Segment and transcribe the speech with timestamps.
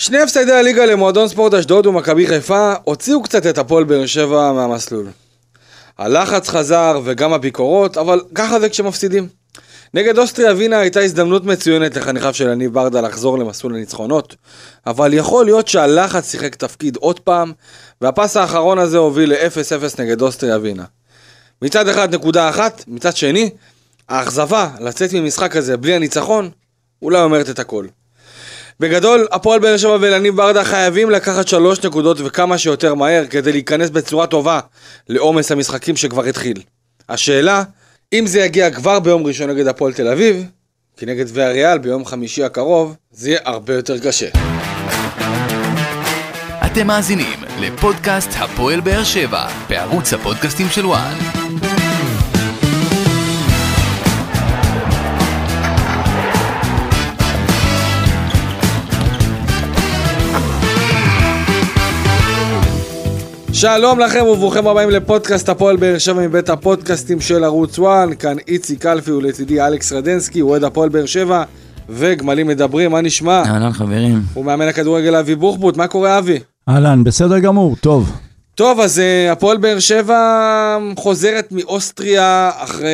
[0.00, 5.06] שני הפסדי הליגה למועדון ספורט אשדוד ומכבי חיפה הוציאו קצת את הפועל באר שבע מהמסלול.
[5.98, 9.28] הלחץ חזר וגם הביקורות, אבל ככה זה כשמפסידים.
[9.94, 14.36] נגד אוסטריה ווינה הייתה הזדמנות מצוינת לחניכיו של יניב ברדה לחזור למסלול הניצחונות,
[14.86, 17.52] אבל יכול להיות שהלחץ שיחק תפקיד עוד פעם,
[18.00, 20.84] והפס האחרון הזה הוביל ל-0-0 נגד אוסטריה ווינה.
[21.62, 23.50] מצד אחד נקודה אחת, מצד שני,
[24.08, 26.50] האכזבה לצאת ממשחק הזה בלי הניצחון,
[27.02, 27.86] אולי אומרת את הכל.
[28.80, 33.90] בגדול, הפועל באר שבע ולניב ברדה חייבים לקחת שלוש נקודות וכמה שיותר מהר כדי להיכנס
[33.90, 34.60] בצורה טובה
[35.08, 36.62] לעומס המשחקים שכבר התחיל.
[37.08, 37.62] השאלה,
[38.12, 40.44] אם זה יגיע כבר ביום ראשון נגד הפועל תל אביב,
[40.96, 44.28] כי נגד ויאריאל ביום חמישי הקרוב, זה יהיה הרבה יותר קשה.
[46.66, 51.14] אתם מאזינים לפודקאסט הפועל באר שבע בערוץ הפודקאסטים של וואן.
[63.60, 68.82] שלום לכם וברוכים הבאים לפודקאסט הפועל באר שבע מבית הפודקאסטים של ערוץ וואן, כאן איציק
[68.82, 71.42] קלפי ולצידי אלכס רדנסקי, אוהד הפועל באר שבע
[71.88, 73.42] וגמלים מדברים, מה נשמע?
[73.46, 74.22] אהלן חברים.
[74.34, 76.38] הוא מאמן הכדורגל אבי בוחבוט, מה קורה אבי?
[76.68, 78.12] אהלן, בסדר גמור, טוב.
[78.60, 82.90] טוב, אז uh, הפועל באר שבע חוזרת מאוסטריה אחרי,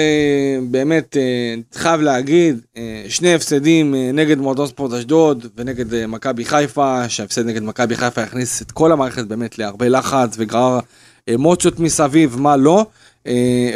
[0.71, 7.47] באמת, uh, חייב להגיד, uh, שני הפסדים נגד מועדון ספורט אשדוד ונגד מכבי חיפה, שההפסד
[7.47, 10.79] נגד מכבי חיפה הכניס את כל המערכת באמת להרבה לחץ וגרר
[11.35, 12.87] אמוציות מסביב, מה לא.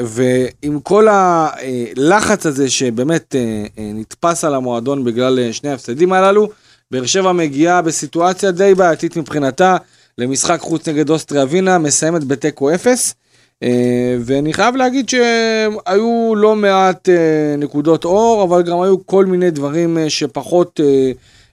[0.05, 3.35] ועם כל הלחץ הזה שבאמת
[3.79, 6.49] נתפס על המועדון בגלל שני ההפסדים הללו,
[6.91, 9.77] באר שבע מגיעה בסיטואציה די בעייתית מבחינתה.
[10.19, 13.15] למשחק חוץ נגד אוסטריה ווינה, מסיימת בתיקו אפס.
[13.63, 19.51] אה, ואני חייב להגיד שהיו לא מעט אה, נקודות אור, אבל גם היו כל מיני
[19.51, 20.81] דברים אה, שפחות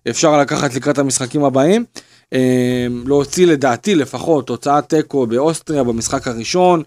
[0.09, 1.85] אפשר לקחת לקראת המשחקים הבאים.
[3.05, 6.83] להוציא לדעתי לפחות הוצאת תיקו באוסטריה במשחק הראשון.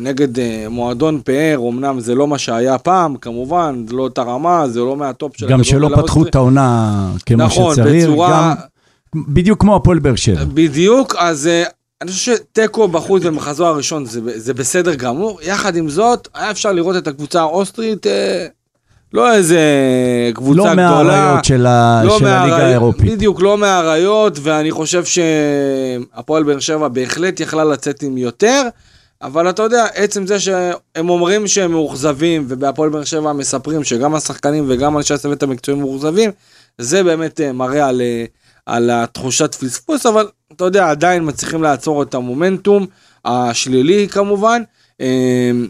[0.00, 0.28] נגד
[0.70, 4.96] מועדון פאר, אמנם זה לא מה שהיה פעם, כמובן, זה לא אותה רמה, זה לא
[4.96, 8.04] מהטופ של גם שלא פתחו את העונה כמו נכון, שצריך.
[8.04, 8.54] בצורה...
[8.58, 8.75] גם...
[9.14, 10.44] בדיוק כמו הפועל באר שבע.
[10.44, 11.68] בדיוק, אז uh,
[12.02, 15.38] אני חושב שתיקו בחוץ במחזור הראשון זה, זה בסדר גמור.
[15.42, 18.08] יחד עם זאת, היה אפשר לראות את הקבוצה האוסטרית, uh,
[19.12, 19.60] לא איזה
[20.34, 21.02] קבוצה לא גדולה.
[21.02, 22.02] לא מהאריות של, ה...
[22.04, 22.50] לא של מהארי...
[22.50, 23.12] הליגה האירופית.
[23.12, 28.62] בדיוק, לא מהאריות, ואני חושב שהפועל באר שבע בהחלט יכלה לצאת עם יותר.
[29.22, 34.64] אבל אתה יודע, עצם זה שהם אומרים שהם מאוכזבים, ובהפועל באר שבע מספרים שגם השחקנים
[34.68, 36.30] וגם אנשי הצוות המקצועיים מאוכזבים,
[36.78, 38.00] זה באמת uh, מראה על...
[38.00, 42.86] Uh, על התחושת פספוס, אבל אתה יודע, עדיין מצליחים לעצור את המומנטום
[43.24, 44.62] השלילי כמובן.
[45.00, 45.66] אמ,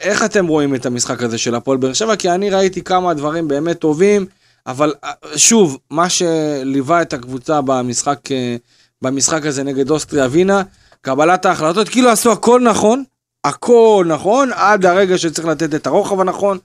[0.00, 2.16] איך אתם רואים את המשחק הזה של הפועל באר שבע?
[2.16, 4.26] כי אני ראיתי כמה דברים באמת טובים,
[4.66, 8.56] אבל אה, שוב, מה שליווה את הקבוצה במשחק, אה,
[9.02, 10.62] במשחק הזה נגד אוסטריה ווינה,
[11.00, 13.04] קבלת ההחלטות, כאילו עשו הכל נכון,
[13.44, 16.58] הכל נכון, עד הרגע שצריך לתת את הרוחב הנכון,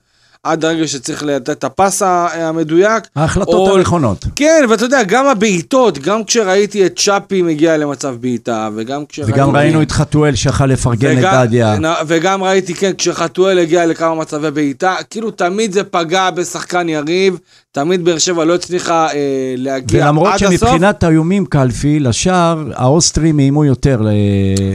[0.45, 3.03] עד הרגע שצריך לתת את הפס המדויק.
[3.15, 3.75] ההחלטות או...
[3.75, 4.25] הנכונות.
[4.35, 9.33] כן, ואתה יודע, גם הבעיטות, גם כשראיתי את צ'אפי מגיע למצב בעיטה, וגם כשראיתי...
[9.33, 11.75] וגם ראינו את חתואל שיכל לפרגן וגם, לדדיה.
[12.07, 17.37] וגם ראיתי, כן, כשחתואל הגיע לכמה מצבי בעיטה, כאילו תמיד זה פגע בשחקן יריב,
[17.71, 20.23] תמיד באר שבע לא הצליחה אה, להגיע עד הסוף.
[20.23, 24.09] ולמרות שמבחינת האיומים קלפי, לשער, האוסטרים איימו יותר ל...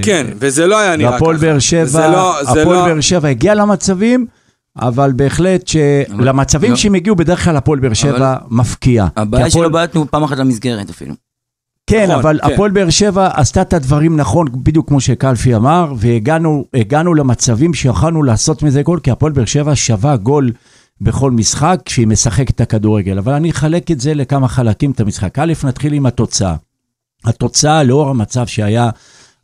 [0.03, 1.14] כן, וזה לא היה נראה ככה.
[1.14, 2.84] והפועל באר שבע, לא, הפועל לא...
[2.84, 4.39] באר שבע הגיע למצבים.
[4.76, 6.76] אבל בהחלט שלמצבים לא.
[6.76, 9.06] שהם הגיעו בדרך כלל הפועל באר שבע מפקיע.
[9.16, 11.14] הבעיה שלא בעטנו פעם אחת למסגרת אפילו.
[11.86, 12.53] כן, נכון, אבל כן.
[12.53, 15.92] הפועל באר שבע עשתה את הדברים נכון, בדיוק כמו שקלפי אמר,
[16.72, 20.53] והגענו למצבים שיכולנו לעשות מזה גול, כי הפועל באר שבע שווה גול
[21.00, 23.19] בכל משחק כשהיא משחקת את הכדורגל.
[23.19, 25.38] אבל אני אחלק את זה לכמה חלקים, את המשחק.
[25.38, 26.54] א', נתחיל עם התוצאה.
[27.25, 28.91] התוצאה, לאור המצב שהיה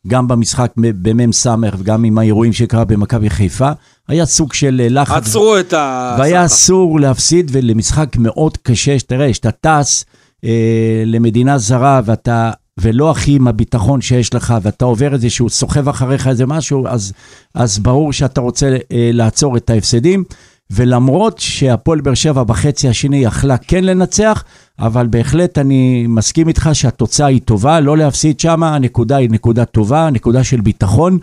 [0.06, 3.70] גם במשחק במ"ם סמך וגם עם האירועים שקרה במכבי חיפה,
[4.08, 5.16] היה סוג של לחץ.
[5.16, 6.16] עצרו את ה...
[6.18, 10.04] והיה אסור להפסיד, ולמשחק מאוד קשה, שתראה, שאתה טס
[10.44, 15.88] אה, למדינה זרה ואתה, ולא הכי עם הביטחון שיש לך, ואתה עובר איזה שהוא סוחב
[15.88, 17.12] אחריך איזה משהו, אז,
[17.54, 20.24] אז ברור שאתה רוצה אה, לעצור את ההפסדים.
[20.70, 24.44] ולמרות שהפועל באר שבע בחצי השני יכלה כן לנצח,
[24.78, 30.10] אבל בהחלט אני מסכים איתך שהתוצאה היא טובה, לא להפסיד שם, הנקודה היא נקודה טובה,
[30.10, 31.18] נקודה של ביטחון.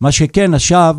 [0.00, 0.96] מה שכן, עכשיו,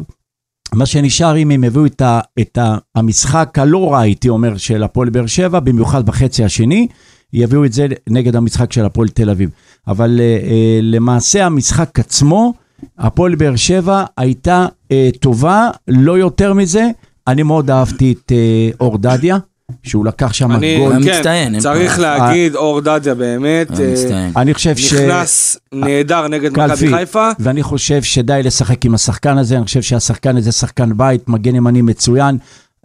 [0.75, 4.83] מה שנשאר אם הם הביאו את, ה, את ה, המשחק הלא רע, הייתי אומר, של
[4.83, 6.87] הפועל באר שבע, במיוחד בחצי השני,
[7.33, 9.49] יביאו את זה נגד המשחק של הפועל תל אביב.
[9.87, 10.49] אבל uh, uh,
[10.81, 12.53] למעשה המשחק עצמו,
[12.97, 16.87] הפועל באר שבע הייתה uh, טובה, לא יותר מזה.
[17.27, 19.37] אני מאוד אהבתי את uh, אור דדיה.
[19.83, 20.91] שהוא לקח שם אני, גול.
[20.91, 24.31] היה כן, מצטיין, אין צריך פה- להגיד, אור דדיה באמת, אה, מצטיין.
[24.35, 24.93] אני חושב ש...
[24.93, 27.29] נכנס נהדר נגד מכבי חיפה.
[27.39, 31.81] ואני חושב שדי לשחק עם השחקן הזה, אני חושב שהשחקן הזה שחקן בית, מגן ימני
[31.81, 32.37] מצוין.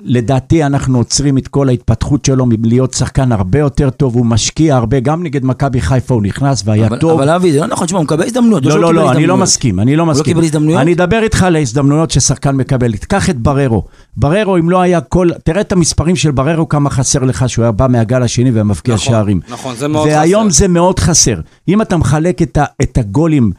[0.02, 5.00] לדעתי אנחנו עוצרים את כל ההתפתחות שלו מלהיות שחקן הרבה יותר טוב, הוא משקיע הרבה,
[5.00, 7.20] גם נגד מכבי חיפה הוא נכנס והיה אבל- טוב.
[7.20, 8.64] אבל אבי, זה לא נכון, תשמע, הוא מקבל הזדמנויות.
[8.64, 9.36] לא, שהוא לא, קיבל לא, אני לא.
[9.36, 10.24] מסכים, אני לא הוא לא מסכים.
[10.24, 10.80] קיבל הזדמנויות?
[10.80, 12.92] אני אדבר איתך על ההזדמנויות ששחקן מקבל.
[12.96, 13.84] תיקח את בררו.
[14.16, 15.28] בררו, אם לא היה כל...
[15.44, 19.06] תראה את המספרים של בררו, כמה חסר לך שהוא היה בא מהגל השני ומבקיע נכון,
[19.12, 19.40] שערים.
[19.48, 20.58] נכון, זה מאוד והיום חסר.
[20.58, 21.40] זה מאוד חסר.
[21.68, 23.50] אם אתה מחלק את, ה, את הגולים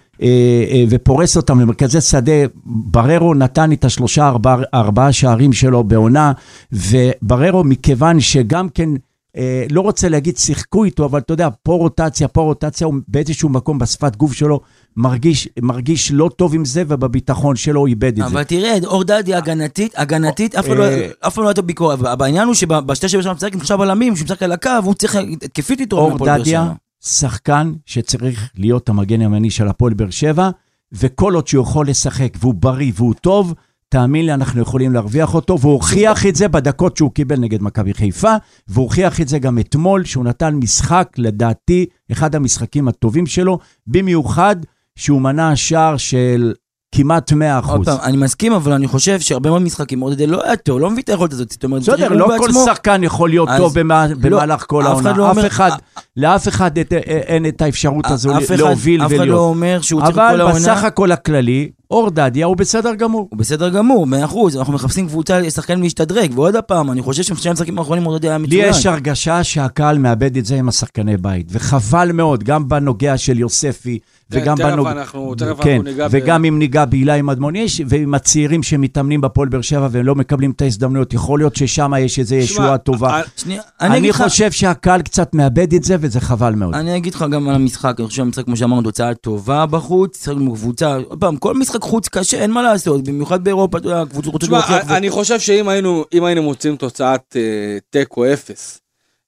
[0.90, 2.32] ופורס אותם למרכזי שדה,
[2.66, 6.32] בררו נתן את השלושה, ארבעה, ארבעה שערים שלו בעונה,
[6.72, 8.90] ובררו, מכיוון שגם כן...
[9.38, 13.50] אה, לא רוצה להגיד שיחקו איתו, אבל אתה יודע, פה רוטציה, פה רוטציה, הוא באיזשהו
[13.50, 14.60] מקום בשפת גוף שלו
[14.96, 18.26] מרגיש, מרגיש לא טוב עם זה, ובביטחון שלו הוא איבד את זה.
[18.26, 22.00] אבל תראה, אור דדי הגנתית, הגנתית, אף פעם לא- אה, לא הייתה ביקורת.
[22.22, 25.16] העניין הוא שבשתי שבע שלנו משחק עם שלושה בלמים, שהוא משחק על הקו, הוא צריך
[25.44, 25.98] התקפית איתו.
[25.98, 26.74] אור מהפועל באר דדיה, שבע.
[27.08, 30.50] שחקן שצריך להיות המגן הימני של הפועל באר שבע,
[30.92, 33.54] וכל עוד שהוא יכול לשחק והוא בריא והוא טוב,
[33.90, 37.94] תאמין לי, אנחנו יכולים להרוויח אותו, והוא הוכיח את זה בדקות שהוא קיבל נגד מכבי
[37.94, 38.36] חיפה,
[38.68, 44.56] והוא הוכיח את זה גם אתמול, שהוא נתן משחק, לדעתי, אחד המשחקים הטובים שלו, במיוחד
[44.96, 46.54] שהוא מנע שער של
[46.98, 47.86] כמעט 100 עוד אחוז.
[47.86, 51.04] פעם, אני מסכים, אבל אני חושב שהרבה מאוד משחקים, עודד לא היה טוב, לא מביא
[51.04, 51.52] את היכולת הזאת.
[51.52, 55.14] זאת אומרת, בסדר, לא כל שחקן יכול להיות אז- טוב במה- במהלך כל אף העונה.
[55.14, 55.72] לא אף אומר- אחד,
[56.18, 59.40] לאף אחד אין את האפשרות הזו אף אחד- להוביל אף אחד לא ולהיות.
[59.40, 60.56] אומר שהוא צריך כל אבל העונה.
[60.56, 63.28] בסך הכל הכללי, אור דדיה הוא בסדר גמור.
[63.32, 67.50] הוא בסדר גמור, מאה אחוז, אנחנו מחפשים קבוצה, שחקן להשתדרג, ועוד הפעם, אני חושב שבשני
[67.50, 68.70] המשחקים האחרונים עודד היה לי מצוין.
[68.70, 74.00] יש הרגשה שהקהל מאבד את זה עם השחקני בית, וחבל מאוד, גם בנוגע של יוספי,
[74.32, 74.92] וגם תכף בנוגע...
[74.92, 78.64] אנחנו- תכף כן, אנחנו ניגע ב- וגם אם ניגע בהילה עם אדמון, יש, ועם הצעירים
[78.64, 82.78] שמתאמנים בפועל באר שבע והם לא מקבלים את ההזדמנויות, יכול להיות ששם יש איזו ישועה
[82.78, 83.22] טובה.
[83.38, 84.22] שנייה, אני אני אגיד לך...
[84.22, 86.74] חושב שהקהל קצת מאבד את זה, וזה חבל מאוד.
[86.76, 90.42] אני אגיד לך גם על המשחק, אני חושב שהמשחק, כמו שאמרנו, תוצאה טובה בחוץ, שיחקנו
[90.42, 94.04] עם קבוצה, עוד פעם, כל משחק חוץ קשה, אין מה לעשות, במיוחד באירופה, אתה יודע,
[94.10, 97.42] קבוצות רוצות להוכיח, אני חושב שאם היינו, אם היינו מוצאים תוצאת אה,
[97.90, 98.80] תיקו אפס,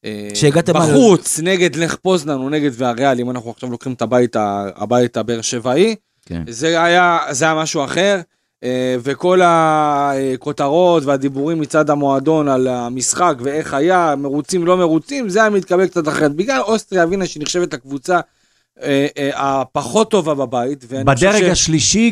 [0.05, 4.01] אה, שהגעת מה- בחוץ, נגד לך פוזנן או נגד והריאל, אם אנחנו עכשיו לוקחים את
[4.01, 4.35] הבית,
[4.75, 6.43] הבית הבאר שבעי, כן.
[6.47, 8.19] זה היה, זה היה משהו אחר,
[8.63, 15.49] אה, וכל הכותרות והדיבורים מצד המועדון על המשחק ואיך היה, מרוצים, לא מרוצים, זה היה
[15.49, 16.35] מתקבל קצת אחרת.
[16.35, 18.21] בגלל אוסטריה ווינה שנחשבת הקבוצה אה, אה,
[19.35, 22.11] הפחות טובה בבית, בדרג ש- השלישי,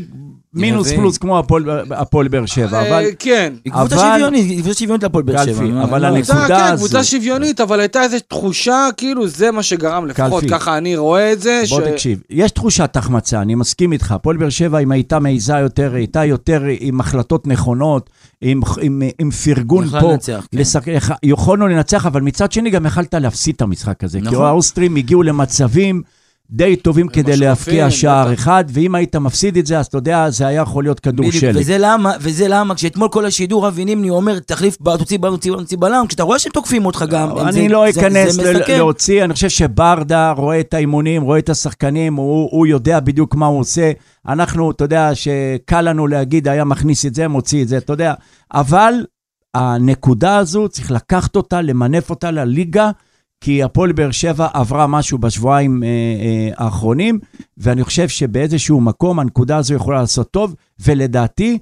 [0.54, 1.00] מינוס יבין.
[1.00, 3.54] פלוס כמו הפועל- באר שבע, אה, אבל כן.
[3.66, 5.64] היא קבוצה אבל- שוויונית, היא קבוצה שוויונית להפועל באר שבע.
[5.64, 6.78] מה- אבל מה- הנקודה- כן, הזו.
[6.86, 10.56] קבוצה שוויונית, אבל הייתה איזו תחושה, כאילו זה מה שגרם, לפחות קלפי.
[10.56, 11.62] ככה אני רואה את זה.
[11.70, 14.12] בוא ש- תקשיב, יש תחושת החמצה, אני מסכים איתך.
[14.12, 18.10] הפועל באר שבע, אם הייתה מעיזה יותר, הייתה יותר עם החלטות נכונות,
[18.42, 20.12] עם, עם, עם פרגון פה.
[20.12, 20.58] לנצח, כן.
[20.58, 24.20] לשחק, יכ- יכולנו לנצח, אבל מצד שני גם יכלת להפסיד את המשחק הזה.
[24.20, 24.46] כי נכון.
[24.46, 26.02] האוסטרים הגיעו למצבים
[26.52, 28.34] די טובים כדי משקפים, להבקיע שער.
[28.34, 31.42] אחד, ואם היית מפסיד את זה, אז אתה יודע, זה היה יכול להיות כדור בדיוק,
[31.42, 31.58] שלג.
[31.62, 35.60] וזה למה, וזה למה, כשאתמול כל השידור אבי נימני אומר, תחליף, תוציא בלם, תוציא בלם,
[35.62, 38.58] תוציא בלם, כשאתה רואה שהם תוקפים אותך גם, אני זה- לא זה- אכנס זה ל-
[38.60, 38.78] מסכן.
[38.78, 43.46] להוציא, אני חושב שברדה רואה את האימונים, רואה את השחקנים, הוא, הוא יודע בדיוק מה
[43.46, 43.92] הוא עושה.
[44.28, 48.14] אנחנו, אתה יודע, שקל לנו להגיד, היה מכניס את זה, מוציא את זה, אתה יודע.
[48.54, 48.94] אבל
[49.54, 52.92] הנקודה הזו, צריך לקחת אותה, למנף אותה לליגה,
[53.42, 57.20] כי הפועל באר שבע עברה משהו בשבועיים אה, אה, האחרונים,
[57.58, 61.58] ואני חושב שבאיזשהו מקום הנקודה הזו יכולה לעשות טוב, ולדעתי,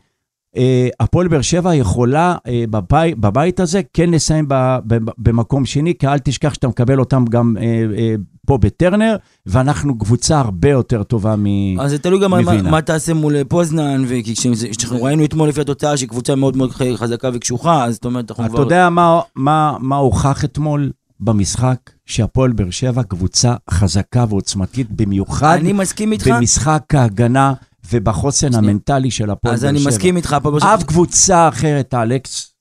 [0.58, 5.94] אה, הפועל באר שבע יכולה אה, בבית, בבית הזה כן לסיים ב, ב, במקום שני,
[6.00, 7.64] כי אל תשכח שאתה מקבל אותם גם אה,
[7.98, 8.16] אה,
[8.48, 11.46] פה בטרנר, ואנחנו קבוצה הרבה יותר טובה מ...
[11.80, 12.62] אז זה תלוי גם מה-.
[12.62, 17.86] מה תעשה מול פוזנן, וכשאנחנו ראינו אתמול לפי התוצאה שהיא קבוצה מאוד מאוד חזקה וקשוחה,
[17.86, 18.62] אז זאת אומרת, אנחנו אתה כבר...
[18.62, 21.78] יודע מה, מה, מה הוכח אתמול במשחק?
[22.06, 27.54] שהפועל באר שבע קבוצה חזקה ועוצמתית, במיוחד אני מסכים איתך, במשחק ההגנה
[27.92, 28.58] ובחוסן שנייה.
[28.64, 29.80] המנטלי של הפועל אז באר שבע.
[29.80, 32.54] אני מסכים איתך, הפועל באר שבע- אף קבוצה אחרת, אלכס,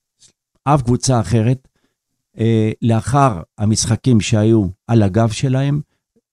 [0.65, 1.69] אף קבוצה אחרת,
[2.39, 5.81] אה, לאחר המשחקים שהיו על הגב שלהם,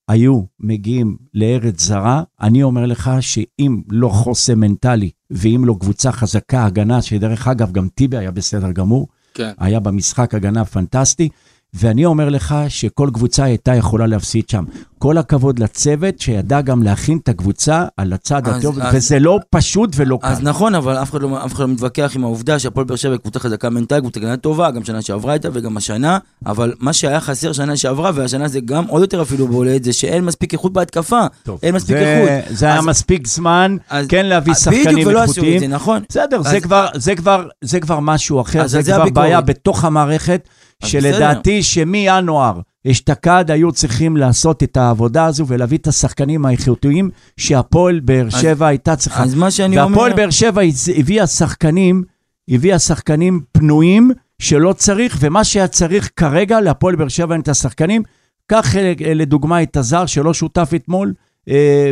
[0.07, 6.65] היו מגיעים לארץ זרה, אני אומר לך שאם לא חוסן מנטלי ואם לא קבוצה חזקה,
[6.65, 9.51] הגנה, שדרך אגב, גם טיבי היה בסדר גמור, כן.
[9.59, 11.29] היה במשחק הגנה פנטסטי,
[11.73, 14.63] ואני אומר לך שכל קבוצה הייתה יכולה להפסיד שם.
[14.99, 19.39] כל הכבוד לצוות שידע גם להכין את הקבוצה על הצד אז- הטוב, אז- וזה לא
[19.49, 20.27] פשוט ולא קל.
[20.27, 23.17] אז נכון, אבל אף אחד, לא, אף אחד לא מתווכח עם העובדה שהפועל באר שבע
[23.17, 27.19] קבוצה חזקה מנטלית, קבוצה הגנה טובה, גם שנה שעברה הייתה וגם השנה, אבל מה שהיה
[27.19, 31.21] חסר שנה שעברה, והשנה זה גם עוד יותר אפילו בולט, זה שאין מספיק איכות בהתקפה.
[31.43, 32.57] טוב, אין מספיק זה, איכות.
[32.57, 35.71] זה היה אז- מספיק זמן אז- כן להביא בדיוק, שחקנים ולא עשו את זה, איכותיים.
[35.71, 36.01] נכון.
[36.09, 39.13] בסדר, זה כבר, זה, כבר, זה כבר משהו אחר, זה כבר הביקורת.
[39.13, 40.47] בעיה בתוך המערכת,
[40.81, 42.59] אז שלדעתי שמינואר
[42.91, 48.67] אשתקד היו צריכים לעשות את העבודה הזו ולהביא את השחקנים האיכותיים שהפועל באר אז- שבע
[48.67, 49.23] הייתה צריכה.
[49.23, 49.89] אז מה שאני אומר...
[49.91, 50.61] והפועל באר שבע
[50.97, 52.03] הביאה שחקנים,
[52.49, 58.03] הביאה שחקנים פנויים שלא צריך, ומה שהיה צריך כרגע להפועל באר שבע אין את השחקנים.
[58.47, 61.13] קח אה, לדוגמה את הזר שלא שותף אתמול, אה,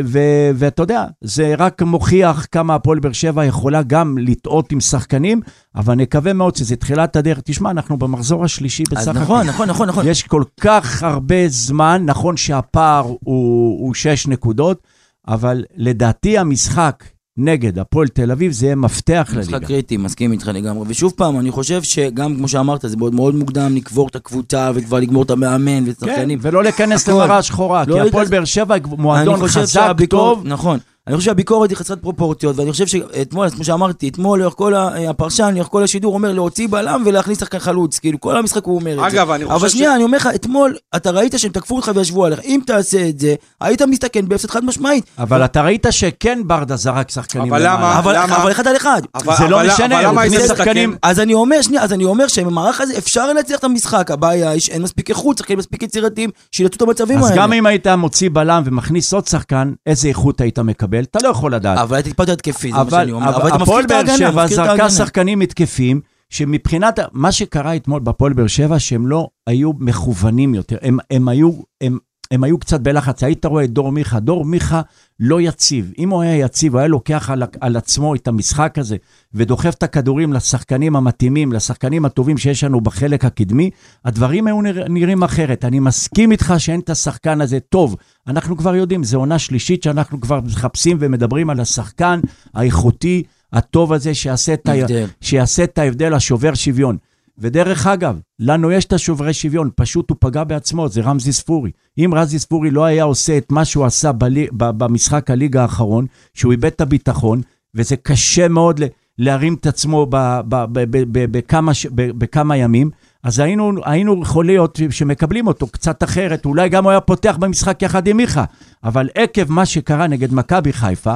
[0.04, 5.40] ו- ואתה יודע, זה רק מוכיח כמה הפועל באר שבע יכולה גם לטעות עם שחקנים,
[5.76, 7.40] אבל נקווה מאוד שזה תחילת הדרך.
[7.44, 9.48] תשמע, אנחנו במחזור השלישי בסך נכון, הכל.
[9.48, 10.08] נכון, נכון, נכון.
[10.08, 14.82] יש כל כך הרבה זמן, נכון שהפער הוא, הוא שש נקודות,
[15.28, 17.04] אבל לדעתי המשחק
[17.40, 19.48] נגד הפועל תל אביב זה יהיה מפתח לליגה.
[19.56, 20.84] משחק קריטי, מסכים איתך לגמרי.
[20.88, 25.00] ושוב פעם, אני חושב שגם, כמו שאמרת, זה מאוד מאוד מוקדם לקבור את הקבוצה וכבר
[25.00, 26.38] לגמור את המאמן ואת כן, השחקנים.
[26.42, 27.08] ולא להיכנס.
[27.08, 30.42] למראה שחורה, לא כי הפועל להיכנס- באר שבע מועדון חזק, טוב.
[30.44, 30.78] נכון.
[31.10, 34.74] אני חושב שהביקורת היא חסרת פרופורציות, ואני חושב שאתמול, אז כמו שאמרתי, אתמול לאורך כל
[34.74, 37.98] ה- הפרשן, לאורך כל השידור, אומר להוציא בלם ולהכניס שחקן חלוץ.
[37.98, 39.16] כאילו, כל המשחק הוא אומר את זה.
[39.18, 41.90] אגב, אני חושב אבל ש- שנייה, אני אומר לך, אתמול, אתה ראית שהם תקפו אותך
[41.94, 42.40] וישבו עליך.
[42.44, 45.04] אם תעשה את זה, היית מסתכן בהפסד חד משמעית.
[45.18, 47.98] אבל אתה ראית שכן ברדה זרק שחקנים אבל למה?
[47.98, 48.36] אבל למה?
[48.42, 49.02] אבל אחד על אחד.
[49.14, 50.48] אבל- זה לא אבל- משנה, אבל הוא למה היית הכניס?
[50.48, 54.10] שחקנים- אז אני אומר, שנייה, אז אני אומר שבמערך הזה אפשר לנצח את המשחק.
[54.10, 57.36] הבעיה היא שאין מספיק איכות, שחקנים מספיק יצירתיים, שילטו את המצבים אז האלה.
[57.42, 60.99] גם אם היית מוציא בלם ומכניס עוד שחקן, איזה איכות היית מקבל?
[61.04, 61.78] אתה לא יכול לדעת.
[61.78, 63.28] אבל הייתי טיפה יותר התקפי, זה מה שאני אומר.
[63.36, 64.90] אבל הפועל מפקיר את באר ההגנה, שבע זרקה.
[64.90, 70.98] שחקנים התקפים, שמבחינת, מה שקרה אתמול בהפועל באר שבע, שהם לא היו מכוונים יותר, הם,
[71.10, 71.98] הם, היו, הם,
[72.30, 73.22] הם היו קצת בלחץ.
[73.22, 74.80] היית רואה את דור מיכה, דור מיכה
[75.20, 75.92] לא יציב.
[75.98, 78.96] אם הוא היה יציב, הוא היה לוקח על, על עצמו את המשחק הזה,
[79.34, 83.70] ודוחף את הכדורים לשחקנים המתאימים, לשחקנים הטובים שיש לנו בחלק הקדמי,
[84.04, 85.64] הדברים היו נרא, נראים אחרת.
[85.64, 87.96] אני מסכים איתך שאין את השחקן הזה טוב.
[88.26, 92.20] אנחנו כבר יודעים, זו עונה שלישית שאנחנו כבר מחפשים ומדברים על השחקן
[92.54, 93.22] האיכותי,
[93.52, 94.72] הטוב הזה, שיעשה את, ה...
[95.20, 96.96] שיעשה את ההבדל השובר שוויון.
[97.40, 101.70] ודרך אגב, לנו יש את השוברי שוויון, פשוט הוא פגע בעצמו, זה רמזי ספורי.
[101.98, 106.06] אם רמזי ספורי לא היה עושה את מה שהוא עשה בלי, ב, במשחק הליגה האחרון,
[106.34, 107.40] שהוא איבד את הביטחון,
[107.74, 108.80] וזה קשה מאוד
[109.18, 112.90] להרים את עצמו בכמה, בכמה ימים,
[113.22, 117.82] אז היינו, היינו יכול להיות שמקבלים אותו קצת אחרת, אולי גם הוא היה פותח במשחק
[117.82, 118.44] יחד עם מיכה,
[118.84, 121.14] אבל עקב מה שקרה נגד מכבי חיפה,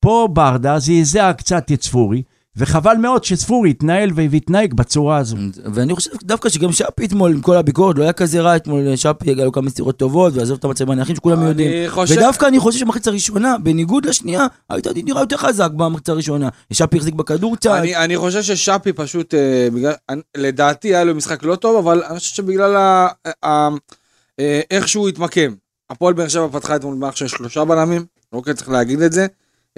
[0.00, 2.22] פה ברדה זעזע קצת את ספורי,
[2.56, 5.36] וחבל מאוד שספורי יתנהל והתנהג בצורה הזו.
[5.74, 9.30] ואני חושב דווקא שגם שפי אתמול, עם כל הביקורת, לא היה כזה רע אתמול, שפי
[9.30, 11.90] הגיע לו כמה מסירות טובות, ועזוב את המצבים הנייחים שכולם אני יודעים.
[11.90, 16.48] חושב- ודווקא אני חושב שבמחצית הראשונה, בניגוד לשנייה, היית נראה יותר חזק במחצית הראשונה.
[16.72, 17.70] שפי החזיק בכדור קצת.
[17.70, 22.02] אני, אני חושב ששאפי פשוט, אה, בגלל, אני, לדעתי היה לו משחק לא טוב, אבל
[22.04, 23.08] אני חושב שבגלל ה,
[23.44, 23.68] ה,
[24.40, 25.54] אה, איך שהוא התמקם.
[25.90, 29.26] הפועל באר שבע פתחה אתמול במערכת של שלושה בלמים, אוקיי, צריך להגיד את זה.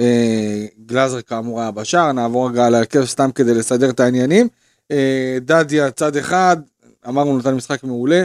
[0.00, 4.48] אה, גלאזר כאמור היה בשער, נעבור רגע על ההרכב סתם כדי לסדר את העניינים.
[4.90, 6.56] אה, דדיה צד אחד,
[7.08, 8.24] אמרנו נתן משחק מעולה.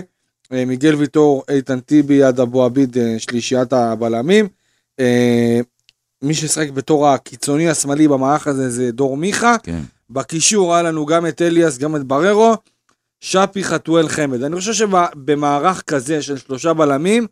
[0.54, 4.48] אה, מיגל ויטור, איתן טיבי, עד אבו עביד, שלישיית הבלמים.
[6.22, 9.56] מי ששיחק בתור הקיצוני השמאלי במערך הזה זה דור מיכה.
[9.64, 9.80] כן.
[10.10, 12.56] בקישור היה לנו גם את אליאס, גם את בררו,
[13.20, 14.44] שפי חתואל חמד.
[14.44, 17.28] אני חושב שבמערך כזה של שלושה בלמים,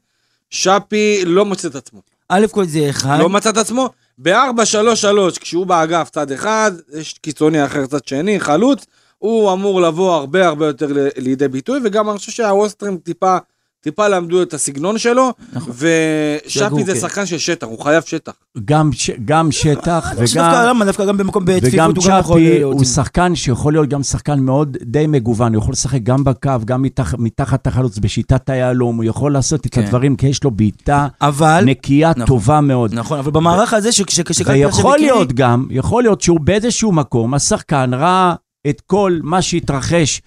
[0.49, 2.01] שפי לא מוצא את עצמו.
[2.29, 3.17] א' כל זה אחד.
[3.19, 3.89] לא מצא את עצמו.
[4.21, 8.85] ב-4-3-3, כשהוא באגף צד אחד, יש קיצוני אחר צד שני, חלוץ,
[9.17, 13.37] הוא אמור לבוא הרבה הרבה יותר לידי ביטוי, וגם אני חושב שהאוסטרים טיפה,
[13.83, 15.73] טיפה למדו את הסגנון שלו, נכון.
[15.77, 16.99] ושפי שגור, זה כן.
[16.99, 18.31] שחקן של שטח, הוא חייב שטח.
[18.65, 20.85] גם, ש, גם שטח אני חושב דווקא, וגם, למה?
[20.85, 22.73] דווקא גם במקום וגם בצפיפות הוא גם יכול צ'אפי להיות.
[22.73, 26.81] הוא שחקן שיכול להיות גם שחקן מאוד די מגוון, הוא יכול לשחק גם בקו, גם
[26.81, 29.81] מתח, מתחת החלוץ, בשיטת היהלום, הוא יכול לעשות את כן.
[29.81, 32.25] הדברים, כי יש לו בעיטה אבל, נקייה נכון.
[32.25, 32.93] טובה מאוד.
[32.93, 36.91] נכון, אבל במערך הזה, ש- ש- כשקלפי עכשיו ויכול להיות גם, יכול להיות שהוא באיזשהו
[36.91, 38.33] מקום, השחקן ראה
[38.69, 40.21] את כל מה שהתרחש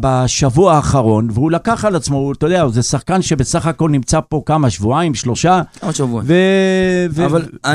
[0.00, 4.70] בשבוע האחרון, והוא לקח על עצמו, אתה יודע, זה שחקן שבסך הכל נמצא פה כמה,
[4.70, 6.22] שבועיים, שלושה, עוד שבוע.
[6.24, 6.34] ו...
[7.10, 7.26] ו...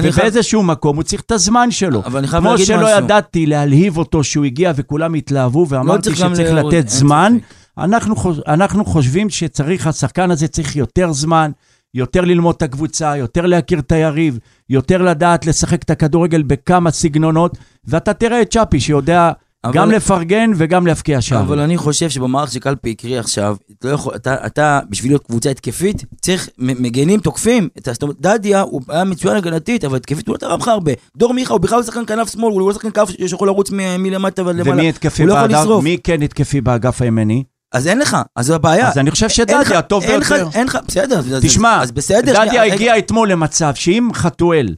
[0.03, 2.01] ובאיזשהו מקום הוא צריך את הזמן שלו.
[2.05, 2.97] אבל אני חייב כמו להגיד שלא משהו.
[2.97, 7.38] ידעתי להלהיב אותו שהוא הגיע וכולם התלהבו, ואמרתי צריך גם שצריך ל- אין לתת זמן.
[7.77, 8.38] אנחנו, חוש...
[8.47, 11.51] אנחנו חושבים שצריך, השחקן הזה צריך יותר זמן,
[11.93, 17.57] יותר ללמוד את הקבוצה, יותר להכיר את היריב, יותר לדעת לשחק את הכדורגל בכמה סגנונות,
[17.85, 19.31] ואתה תראה את צ'אפי שיודע
[19.63, 21.39] אבל- גם לפרגן וגם להבקיע שער.
[21.39, 25.50] אבל אני חושב שבמערך שקלפי הקריא עכשיו, אתה, לא יכול, אתה, אתה בשביל להיות קבוצה
[25.50, 27.70] התקפית, צריך מגנים, תוקפים.
[27.86, 30.91] זאת אומרת, דדיה הוא היה מצוין הגנתית, אבל התקפית הוא לא תרם לך הרבה.
[31.18, 34.41] דור מיכה הוא בכלל שחקן כנף שמאל, הוא לא שחקן כנף שיכול לרוץ מ- מלמטה
[34.46, 34.72] ולמעלה.
[34.72, 35.65] ומי התקפי לא באגף?
[35.84, 37.44] מי כן התקפי באגף הימני?
[37.74, 38.88] אז אין לך, אז זו הבעיה.
[38.89, 40.48] אז אני חושב שדדיה טוב ביותר.
[40.53, 41.22] אין לך, בסדר.
[41.41, 42.46] תשמע, אז בסדר.
[42.46, 42.63] דדיה.
[42.74, 44.75] הגיע אתמול למצב שאם חתואל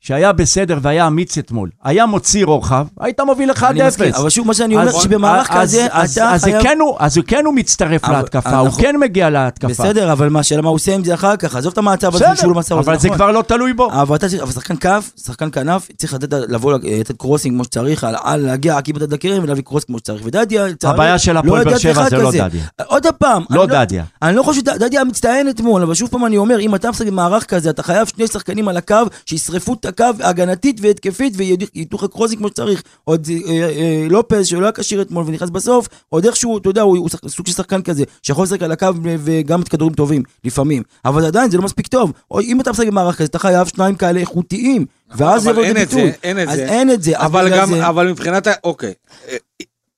[0.00, 3.64] שהיה בסדר והיה אמיץ אתמול, היה מוציא רוחב, היית מוביל 1-0.
[3.66, 5.06] אני מסכים, אבל שוב, מה שאני אומר, אז-
[5.48, 6.62] אז- כזה, אתה אז חייב...
[6.62, 8.82] כן הוא- אז הוא כן הוא מצטרף אבל- להתקפה, אה, הוא נכון.
[8.82, 9.68] כן מגיע להתקפה.
[9.68, 12.24] בסדר, אבל מה, השאלה מה הוא עושה עם זה אחר כך, עזוב את המצב הזה,
[12.36, 13.18] שהוא לא הזה, אבל זה נכון.
[13.18, 13.88] כבר לא תלוי בו.
[13.92, 18.04] אבל אתה צריך, אבל שחקן כף, שחקן כנף, צריך לתת, לבוא, לתת crossing כמו שצריך,
[18.22, 20.22] על, להגיע כמעט עד הקרן ולהביא cross כמו שצריך.
[20.24, 22.30] ודדיה, לצערי, הבעיה של לא הפועל באר שבע זה לא.
[22.32, 22.64] דדיה.
[22.86, 24.04] עוד פעם, לא אני דדיה.
[24.22, 27.06] אני לא חושב שדדיה היה מצטיין אתמול, אבל שוב פעם אני אומר, אם אתה משחק
[27.06, 28.94] במערך כזה, אתה חייב שני שחקנים על הקו,
[29.26, 32.82] שישרפו את הקו הגנתית והתקפית וייתנו לך crossing כמו שצריך.
[33.04, 37.08] עוד אה, אה, לופז, שלא היה כשיר אתמול ונכנס בסוף, עוד איכשהו, אתה יודע, הוא,
[37.28, 40.82] סוג של שחקן כזה, שיכול לשחק על הקו וגם את כדורים טובים, לפעמים.
[41.04, 42.12] אבל עדיין זה לא מספיק טוב.
[42.30, 45.76] או אם אתה משחק במערך כזה, אתה חייב שניים כאלה איכותיים, ואז זה יבוא אין
[45.76, 46.12] לידי את זה, ביטוי.
[46.22, 46.64] אין את אז זה.
[46.68, 47.18] אין את זה.
[47.18, 48.52] אבל גם, זה- אבל מבחינת ה...
[48.64, 48.92] אוקיי.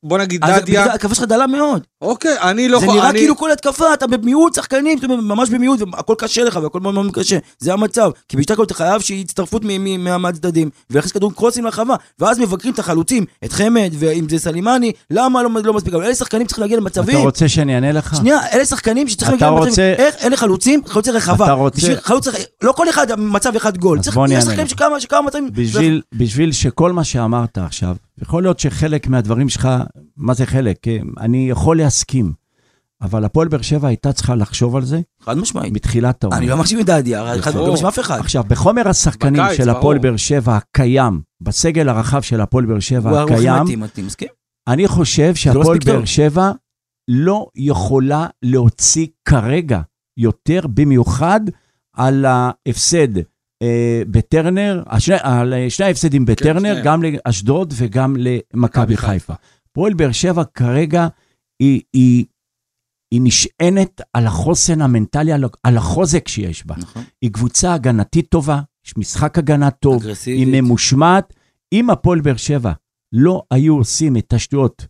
[0.04, 1.82] בוא נגיד דדיה, ההתקפה שלך דלה מאוד.
[2.02, 2.86] אוקיי, אני לא זה.
[2.86, 6.80] נראה אני- כאילו כל התקפה, אתה במיעוט שחקנים, אומרת, ממש במיעוט, והכל קשה לך, והכל
[6.80, 7.38] מאוד מאוד קשה.
[7.58, 8.10] זה המצב.
[8.28, 9.62] כי בשתי הכל אתה חייב שיהיה הצטרפות
[10.18, 15.42] מהצדדים, ולהכניס כדור קרוסים לרחבה, ואז מבקרים את החלוצים, את חמד, ואם זה סלימני, למה
[15.42, 15.94] לא, לא מספיק?
[15.94, 17.18] אבל אלה שחקנים צריכים להגיע אתה למצבים.
[17.18, 18.16] רוצה שאני אענה לך?
[18.16, 19.90] שנייה, אלה שחקנים שצריכים אתה להגיע למצבים.
[19.94, 20.24] רוצה- איך?
[20.24, 21.44] אלה חלוצים, חלוצי רחבה.
[21.44, 22.28] אתה רוצה- בשביל חלוץ,
[22.62, 24.00] לא כל אחד מצב אחד גול.
[24.00, 24.66] צריך, יש שחקנים.
[24.68, 25.48] שכמה שכמה מצבים...
[25.52, 29.68] בשביל, בשביל שכל מה שאמרת עכשיו, יכול להיות שחלק מהדברים שלך,
[30.16, 30.76] מה זה חלק?
[31.20, 32.32] אני יכול להסכים,
[33.02, 35.72] אבל הפועל באר שבע הייתה צריכה לחשוב על זה חד משמעית.
[35.72, 36.38] מתחילת העונה.
[36.38, 37.66] אני לא מקשיב מדדיה, חד- ברור.
[37.66, 38.18] לא מקשיב אף אחד.
[38.18, 39.70] עכשיו, בחומר השחקנים בקיץ, של.
[39.70, 44.28] הפועל באר שבע הקיים, בסגל הרחב של הפועל באר שבע הקיים, מתאים, מתאים, מסכים?
[44.68, 45.78] אני חושב לא שהפועל.
[45.86, 46.50] באר שבע
[47.08, 49.80] לא יכולה להוציא כרגע
[50.16, 51.40] יותר, במיוחד
[51.96, 53.16] על ההפסד
[53.62, 56.84] אה, בטרנר, השני, על שני ההפסדים בטרנר, שניהם.
[56.84, 59.12] גם לאשדוד וגם למכבי מכבי חיפה.
[59.12, 59.34] חיפה.
[59.70, 61.08] הפועל באר שבע כרגע
[61.62, 62.24] היא, היא,
[63.10, 66.74] היא נשענת על החוסן המנטלי, על, החוזק שיש בה.
[66.78, 67.02] נכון.
[67.22, 70.48] היא קבוצה הגנתית טובה, יש משחק הגנה טוב, היא אגרסיבית.
[70.48, 71.34] ממושמעת.
[71.72, 72.72] אם הפועל באר שבע
[73.12, 74.86] לא היו עושים את השטויות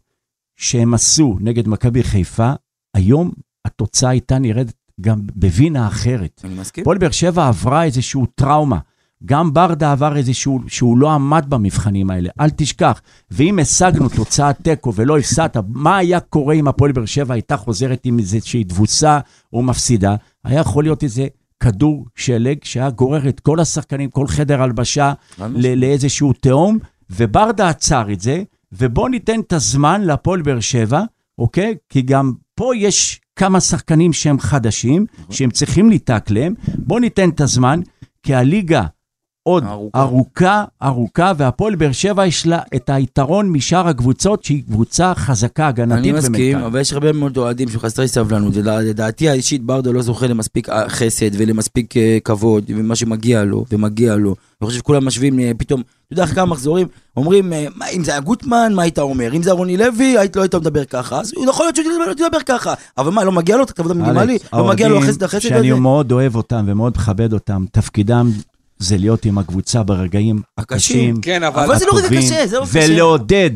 [0.56, 2.52] שהם עשו נגד מכבי חיפה,
[2.96, 3.32] היום
[3.66, 6.40] התוצאה הייתה נראית גם בווינה אחרת.
[6.44, 6.82] אני מסכים.
[6.82, 8.78] הפועל באר שבע עברה איזושהי טראומה.
[9.24, 13.00] גם ברדה עבר איזשהו, שהוא לא עמד במבחנים האלה, אל תשכח.
[13.30, 18.00] ואם השגנו תוצאת תיקו ולא הפסדת, מה היה קורה אם הפועל באר שבע הייתה חוזרת
[18.04, 19.18] עם איזושהי תבוסה
[19.52, 20.16] או מפסידה?
[20.44, 21.26] היה יכול להיות איזה
[21.60, 25.12] כדור שלג שהיה גורר את כל השחקנים, כל חדר הלבשה.
[25.54, 26.78] ל- לאיזשהו תהום,
[27.10, 28.42] וברדה עצר את זה,
[28.72, 31.02] ובוא ניתן את הזמן להפועל באר שבע,
[31.38, 31.74] אוקיי?
[31.88, 37.80] כי גם פה יש כמה שחקנים שהם חדשים, שהם צריכים להתאקלם, בוא ניתן את הזמן,
[38.22, 38.84] כי הליגה
[39.50, 40.00] עוד ארוכה.
[40.02, 45.82] ארוכה, ארוכה, והפועל באר שבע יש לה את היתרון משאר הקבוצות, שהיא קבוצה חזקה, אני
[45.82, 46.66] הגנתית מסכים, ומנטלית.
[46.66, 48.56] אבל יש הרבה מאוד אוהדים שחסרי סבלנות.
[48.56, 53.64] לדע- לדעתי האישית ברדה לא זוכה למספיק אה, חסד ולמספיק אה, כבוד, ומה שמגיע לו,
[53.72, 54.34] ומגיע לו.
[54.62, 56.86] אני חושב שכולם משווים אה, פתאום, אתה יודע, אחרי כמה מחזורים,
[57.16, 59.32] אומרים, מה, אם זה היה גוטמן, מה היית אומר?
[59.36, 61.20] אם זה היה רוני לוי, היית, לא היית מדבר ככה.
[61.20, 62.74] אז יכול להיות שהוא לא תדבר ככה.
[62.98, 64.38] אבל מה, לא מגיע לו את הכבוד המינימלי?
[64.52, 65.80] לא מגיע לו החסד החסד שאני הזה?
[65.80, 68.30] מאוד אוהב אותם ומאוד מכבד אותם, תפקידם
[68.80, 70.96] זה להיות עם הקבוצה ברגעים הקשים.
[70.96, 71.62] הקשים, כן, אבל...
[71.62, 72.80] אבל זה לא רגע קשה, זה לא קשה.
[72.82, 73.50] ולעודד,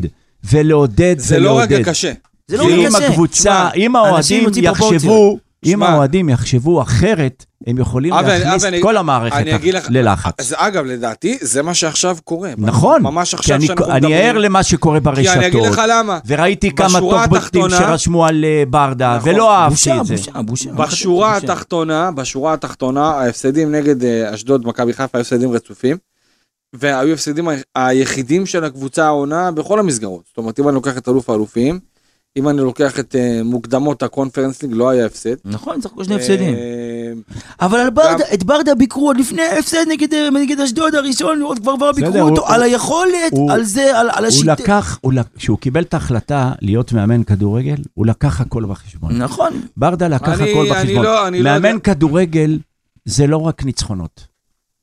[0.44, 1.60] ולעודד, זה לא.
[1.60, 2.12] רגע קשה.
[2.48, 3.08] זה לא רגע קשה.
[3.08, 4.48] הקבוצה, תשמע, אם האוהדים.
[4.56, 5.38] יחשבו,
[5.72, 5.82] אם.
[5.82, 9.86] האוהדים יחשבו אחרת, הם יכולים אבל- להכניס אבל את אני- כל המערכת אני אגיד לך-
[9.90, 10.32] ללחץ.
[10.38, 12.50] אז אגב, לדעתי, זה מה שעכשיו קורה.
[12.58, 14.16] נכון, ממש עכשיו אני- שאנחנו אני מדברים.
[14.16, 16.18] ער למה שקורה כי אני אגיד ברשתות, לך למה.
[16.26, 19.32] וראיתי כמה טוקבקים התחתונה- שרשמו על אה, ברדה, נכון.
[19.34, 20.14] ולא אהבתי בושה, את זה.
[20.16, 20.72] בושה, בושה.
[20.72, 21.52] בשורה בושה.
[21.52, 25.96] התחתונה, בשורה התחתונה, ההפסדים נגד אה, אשדוד, מכבי חיפה, היו הפסדים רצופים.
[26.72, 30.22] והיו הפסדים היחידים של הקבוצה העונה בכל המסגרות.
[30.26, 31.78] זאת אומרת, אם אני לוקח את אלוף האלופים,
[32.36, 35.34] אם אני לוקח את אה, מוקדמות הקונפרנס ליג, לא היה הפסד.
[35.44, 36.54] נכון, צריך שני הפסדים.
[36.54, 37.12] אה,
[37.60, 40.28] אבל על ברדה, את ברדה ביקרו עוד לפני ההפסד נגד, אה,
[40.64, 44.44] אשדוד הראשון, עוד כבר כבר ביקרו אותו, על היכולת, על זה, על, על הוא.
[44.52, 49.18] לקח, הוא לק- כשהוא קיבל את ההחלטה להיות מאמן כדורגל, הוא לקח הכל בחשבון.
[49.22, 49.52] נכון.
[49.76, 51.04] ברדה לקח הכל בחשבון.
[51.04, 51.78] לא- לא מאמן.
[51.80, 52.58] כדורגל
[53.04, 54.26] זה לא רק ניצחונות,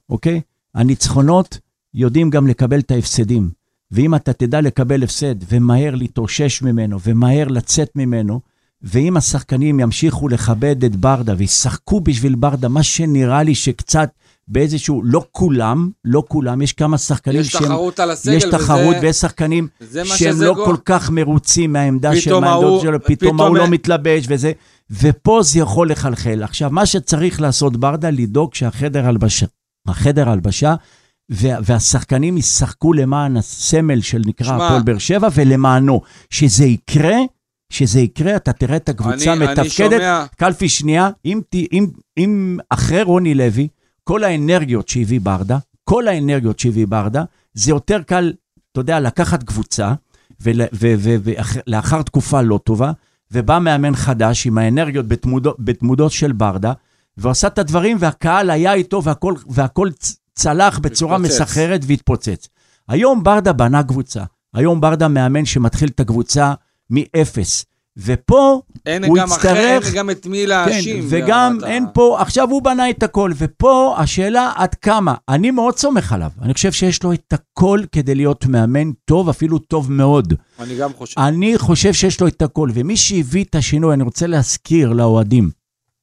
[0.09, 0.41] אוקיי?
[0.75, 1.57] הניצחונות
[1.93, 3.49] יודעים גם לקבל את ההפסדים.
[3.91, 8.39] ואם אתה תדע לקבל הפסד ומהר להתאושש ממנו ומהר לצאת ממנו,
[8.83, 14.09] ואם השחקנים ימשיכו לכבד את ברדה וישחקו בשביל ברדה, מה שנראה לי שקצת
[14.47, 18.99] באיזשהו, לא כולם, לא כולם, יש כמה שחקנים יש תחרות על הסגל, יש תחרות וזה-
[19.01, 19.67] ויש שחקנים
[20.03, 20.65] שהם לא גול.
[20.65, 24.51] כל כך מרוצים מהעמדה של מהעמדות שלו, פתאום פתאום ההוא לא מתלבש וזה,
[24.91, 26.43] ופה זה יכול לחלחל.
[26.43, 29.45] עכשיו, מה שצריך לעשות ברדה, לדאוג שהחדר הלבשה,
[29.87, 30.75] החדר הלבשה,
[31.31, 36.01] והשחקנים ישחקו למען הסמל של נקרא הפועל באר שבע ולמענו.
[36.29, 37.17] שזה יקרה,
[37.69, 39.69] שזה יקרה, אתה תראה את הקבוצה אני- אני מתפקדת.
[39.69, 41.41] שומע- קלפי שנייה, אם,
[41.73, 43.67] אם, אם אחרי רוני לוי,
[44.03, 48.33] כל האנרגיות שהביא ברדה, כל האנרגיות שהביא ברדה, זה יותר קל,
[48.71, 49.93] אתה יודע, לקחת קבוצה,
[51.67, 52.91] ולאחר תקופה לא טובה,
[53.31, 56.73] ובא מאמן חדש עם האנרגיות בתמודות, בתמודות של ברדה,
[57.17, 59.89] ועשה את הדברים, והקהל היה איתו, והכל, והכל
[60.35, 61.17] צלח בצורה.
[61.17, 62.47] מסחררת והתפוצץ.
[62.89, 64.23] היום ברדה בנה קבוצה.
[64.53, 66.53] היום ברדה מאמן שמתחיל את הקבוצה
[66.89, 67.65] מאפס.
[67.97, 69.85] ופה אין הוא גם אחר, יצטרך...
[69.87, 71.05] אין גם את מי כן, להאשים.
[71.09, 75.15] וגם ברמת ה- אין פה, עכשיו הוא בנה את הכל, ופה השאלה עד כמה.
[75.29, 76.31] אני מאוד סומך עליו.
[76.41, 80.33] אני חושב שיש לו את הכל כדי להיות מאמן טוב, אפילו טוב מאוד.
[80.59, 81.19] אני גם חושב.
[81.21, 85.49] אני חושב שיש לו את הכל, ומי שהביא את השינוי, אני רוצה להזכיר לאוהדים,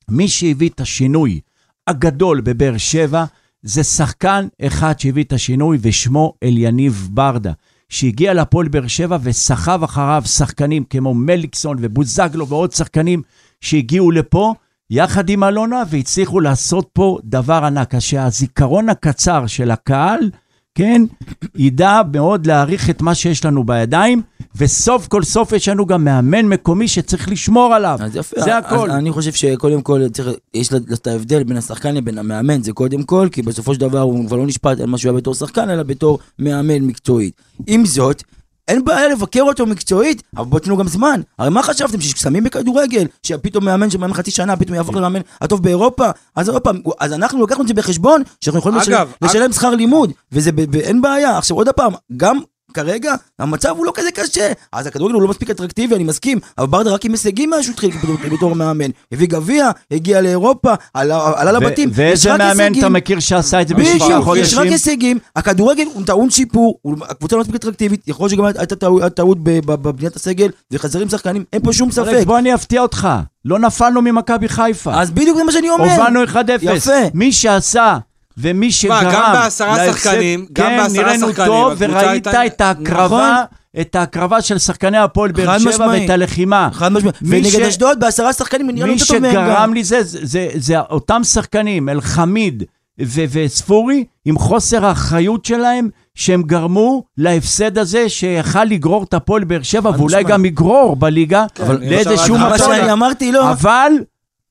[0.09, 1.41] מי שהביא את השינוי
[1.87, 3.25] הגדול בבאר שבע,
[3.63, 7.53] זה שחקן אחד שהביא את השינוי, ושמו אליניב ברדה,
[7.89, 13.23] שהגיע לפועל באר שבע וסחב אחריו שחקנים כמו מליקסון ובוזגלו ועוד שחקנים
[13.61, 14.55] שהגיעו לפה,
[14.91, 17.95] יחד עם אלונה, והצליחו לעשות פה דבר ענק.
[17.95, 20.31] אז שהזיכרון הקצר של הקהל,
[20.79, 21.03] כן,
[21.57, 24.23] ידע מאוד להעריך את מה שיש לנו בידיים,
[24.57, 27.99] וסוף כל סוף יש לנו גם מאמן מקומי שצריך לשמור עליו.
[28.03, 28.91] אז יפה, זה אז הכל.
[28.91, 33.29] אני חושב שקודם כל צריך, יש את ההבדל בין השחקן לבין המאמן, זה קודם כל,
[33.33, 35.83] כי בסופו של דבר הוא כבר לא נשפט על מה שהוא היה בתור שחקן, אלא
[35.83, 37.35] בתור מאמן מקצועית.
[37.67, 38.23] עם זאת,
[38.69, 41.21] אין בעיה לבקר אותו מקצועית, אבל בוא תנו גם זמן.
[41.39, 46.07] הרי מה חשבתם, ששמים בכדורגל, שפתאום מאמן שמאמן חצי שנה, פתאום יהפוך למאמן הטוב באירופה?
[46.37, 49.71] אז עוד פעם, אז אנחנו לקחנו את זה בחשבון, שאנחנו יכולים לשלם, אגב, לשלם שכר
[49.71, 51.39] לימוד, וזה, ב- ב- אין בעיה.
[51.39, 52.39] עכשיו עוד פעם, גם
[52.75, 56.67] כרגע המצב הוא לא כזה קשה, אז הכדורגל הוא לא מספיק אטרקטיבי, אני מסכים, אבל
[56.67, 57.91] ברדה רק עם הישגים מאז שהוא התחיל
[58.37, 58.91] בתור- מאמן.
[59.13, 62.79] הביא גביע, הגיע לאירופה, עלה לבתים, יש ואיזה רק מאמן הישגים.
[62.79, 64.59] אתה מכיר שעשה את זה בשישה בדיוק, יש רק חודשים?
[64.61, 69.39] הישגים, הכדורגל הוא טעון שיפור, הקבוצה לא מספיק אטרקטיבית, יכול להיות שגם הייתה טעו- טעות
[69.43, 72.23] בבניית הסגל, וחסרים שחקנים, אין פה שום ספק.
[72.27, 73.09] בוא אני אפתיע אותך,
[73.45, 75.01] לא נפלנו ממכבי חיפה.
[75.01, 75.85] אז בדיוק זה מה שאני אומר.
[75.93, 76.37] הובלנו 1-0.
[76.63, 76.93] יפה.
[77.15, 77.99] מי שעשה
[78.41, 79.11] ומי שגרם...
[79.13, 83.45] גם בעשרה להפסד- שחקנים, גם כן, בעשרה נראינו שחקנים, טוב, הקבוצה וראית הייתה- את ההקרבה,
[83.81, 86.03] את ההקרבה של שחקני הפועל באר שבע משמעית.
[86.03, 86.69] ואת הלחימה.
[86.73, 87.15] חד משמעית.
[87.23, 89.75] מי ונגד אשדוד בעשרה שחקנים נראה מי יותר טוב מהם שגרם גם.
[89.75, 92.63] לי זה, זה, זה, זה אותם שחקנים, אלחמיד
[93.01, 99.91] וספורי, עם חוסר האחריות שלהם, שהם גרמו להפסד הזה שיכל לגרור את הפועל באר שבע,
[99.99, 100.25] ואולי.
[100.25, 102.37] גם יגרור בליגה אבל לאיזשהו
[103.33, 103.51] לא.
[103.51, 103.93] אבל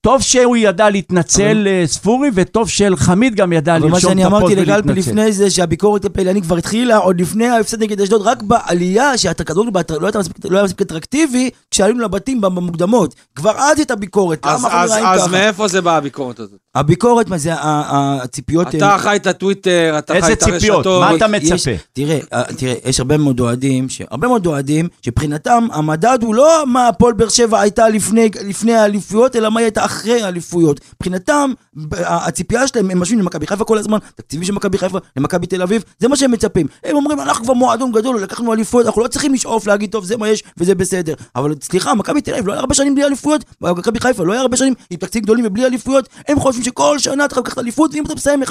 [0.07, 4.27] טוב שהוא ידע להתנצל, אה, ספורי, וטוב שאלחמיד גם ידע אבל מה לרשום שאני את
[4.27, 4.99] הפוסט אמרתי לגלפי ולהתנצל.
[5.09, 9.81] לפני זה, שהביקורת הפעילנית כבר התחילה עוד לפני ההפסד נגד אשדוד, רק בעלייה שהכדורגל בה-
[9.99, 13.15] לא היה מספיק- לא היה מספיק אטרקטיבי, כשעלינו לבתים במוקדמות.
[13.35, 15.31] כבר אז הייתה ביקורת, אז- למה אנחנו אז- אז?
[15.31, 16.59] מאיפה זה בא הביקורת הזאת?
[16.79, 18.75] הביקורת, מה זה, הציפיות...
[18.75, 20.85] אתה הן- חי את הטוויטר, אתה איזה חי את ציפיות?
[20.85, 20.99] הרשתות.
[21.01, 21.71] מה אתה יש- מצפה?
[21.93, 26.63] תראה, אה, תראה, יש הרבה מאוד אוהדים, ש- הרבה מאוד אוהדים, שמבחינתם המדד הוא לא
[26.67, 30.79] מה הפועל באר שבע הייתה לפני, לפני האליפויות, אלא מה היא הייתה אחרי האליפויות.
[30.95, 31.51] מבחינתם,
[31.93, 35.83] הציפייה שלהם, הם משווים למכבי חיפה כל הזמן, תקציבים של מכבי חיפה, למכבי תל אביב,
[35.99, 36.67] זה מה שהם מצפים.
[36.83, 40.17] הם אומרים, אנחנו כבר מועדון גדול, לקחנו אליפויות, אנחנו לא צריכים לשאוף להגיד, טוב, זה
[40.17, 41.13] מה יש וזה בסדר.
[41.35, 44.41] אבל סליחה, מכבי תל אביב לא היה הרבה שנים בלי אליפויות, מכבי חיפה לא היה
[44.41, 47.93] הרבה שנים עם תקציבים גדולים ובלי אליפויות, הם חושבים שכל שנה אתה חייב לקחת אליפות,
[47.93, 48.47] ואם אתה מסיים 1-3,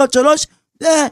[0.83, 1.07] אה, אה,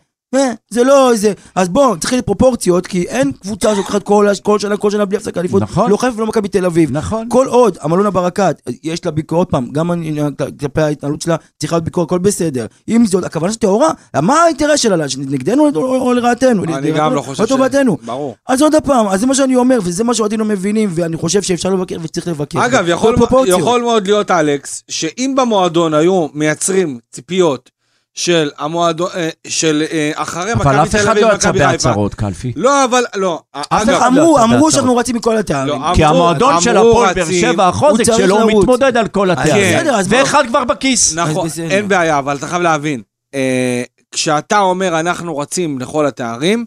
[0.71, 1.33] זה לא איזה...
[1.55, 5.17] אז בוא, צריך להיות פרופורציות, כי אין קבוצה שלוקחת כל, כל שנה, כל שנה בלי
[5.17, 5.63] הפסקה אליפות.
[5.63, 5.91] נכון.
[5.91, 6.91] לא חיפה ולא מכבי תל אביב.
[6.93, 7.27] נכון.
[7.31, 10.21] כל עוד המלון הברקת, יש לה ביקורת, עוד פעם, גם אני-
[10.61, 12.67] כלפי ההתנהלות שלה, צריכה להיות ביקורת, הכל בסדר.
[12.87, 13.91] עם זאת, הכוונה שלה טהורה,
[14.23, 15.05] מה האינטרס שלה?
[15.19, 16.65] נגדנו או- לרעתנו?
[16.65, 17.51] אני לרעתנו גם לא חושב ש...
[17.53, 17.97] לטובתנו.
[18.05, 18.35] ברור.
[18.49, 21.43] אז עוד פעם, אז זה מה שאני אומר, וזה מה שאוהדים לא מבינים, ואני חושב
[21.43, 22.67] שאפשר לבקר וצריך לבקר.
[22.67, 22.89] אגב.
[22.89, 27.71] יכול מאוד להיות, אלכס, שאם במועדון היו מייצרים ציפיות
[28.15, 31.59] של המועדון, אה, של אה, אחרי אבל מכבי אף תל אחד אביב לא יצא ומכבי
[31.59, 31.73] חיפה.
[31.73, 32.53] בהצהרות, קלפי.
[32.57, 33.41] לא, אבל, לא.
[33.53, 34.71] אף אגב, אחד לא אמרו, יצא אמרו.
[34.71, 35.35] שאנחנו רצים מכל.
[35.67, 37.25] לא, כי אמרו- המועדון של הפועל באר.
[37.41, 38.61] שבע, החוזק שלו, הוא.
[38.61, 39.79] מתמודד על כל התארים.
[39.85, 39.87] כן.
[40.09, 41.15] ואחד כבר בכיס.
[41.15, 41.49] נכון.
[41.71, 43.03] אין בעיה, אבל אתה חייב להבין.
[43.35, 46.65] אה, כשאתה אומר אנחנו רצים לכל התארים,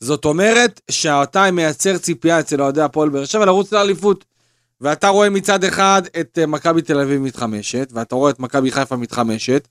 [0.00, 4.24] זאת אומרת שאתה מייצר ציפייה אצל אוהדי הפועל באר שבע לרוץ לאליפות.
[4.80, 9.68] ואתה רואה מצד אחד את מכבי תל אביב מתחמשת, ואתה רואה את מכבי חיפה מתחמשת,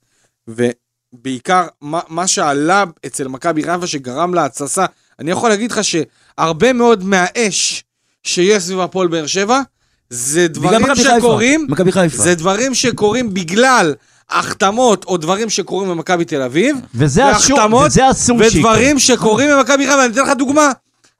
[1.20, 4.86] ובעיקר מה, מה שעלה אצל מכבי חיפה שגרם להתססה,
[5.20, 7.84] אני יכול להגיד לך שהרבה מאוד מהאש
[8.24, 9.62] שיש סביב הפועל באר שבע,
[10.10, 10.82] זה דברים.
[10.96, 12.24] שקורים, מכבי חיפה.
[12.24, 13.94] זה דברים שקורים בגלל
[14.30, 18.70] החתמות או דברים שקורים במכבי תל אביב, וזה אסור שיקרה.
[18.70, 20.06] ודברים שקורים במכבי חיפה.
[20.06, 20.72] אני אתן לך דוגמה.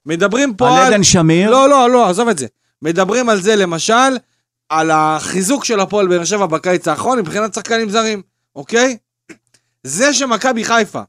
[0.06, 0.94] מדברים פה על על...
[0.94, 1.52] עדן שמיר.
[1.52, 2.48] לא, לא, לא, עזוב את זה.
[2.82, 4.18] מדברים על זה, למשל,
[4.70, 8.22] על החיזוק של הפועל באר שבע בקיץ האחרון מבחינת שחקנים זרים,
[8.56, 8.98] אוקיי?
[9.88, 11.02] זה שמכבי חיפה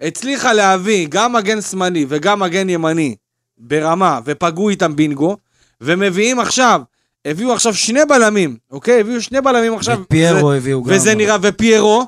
[0.00, 3.14] הצליחה להביא גם מגן שמאלי וגם מגן ימני
[3.58, 5.36] ברמה, ופגעו איתם בינגו,
[5.80, 6.80] ומביאים עכשיו,
[7.24, 9.00] הביאו עכשיו שני בלמים, אוקיי?
[9.00, 9.94] הביאו שני בלמים עכשיו.
[10.02, 10.92] את פיירו וזה- הביאו גם.
[10.94, 12.06] וזה נראה, ופיירו,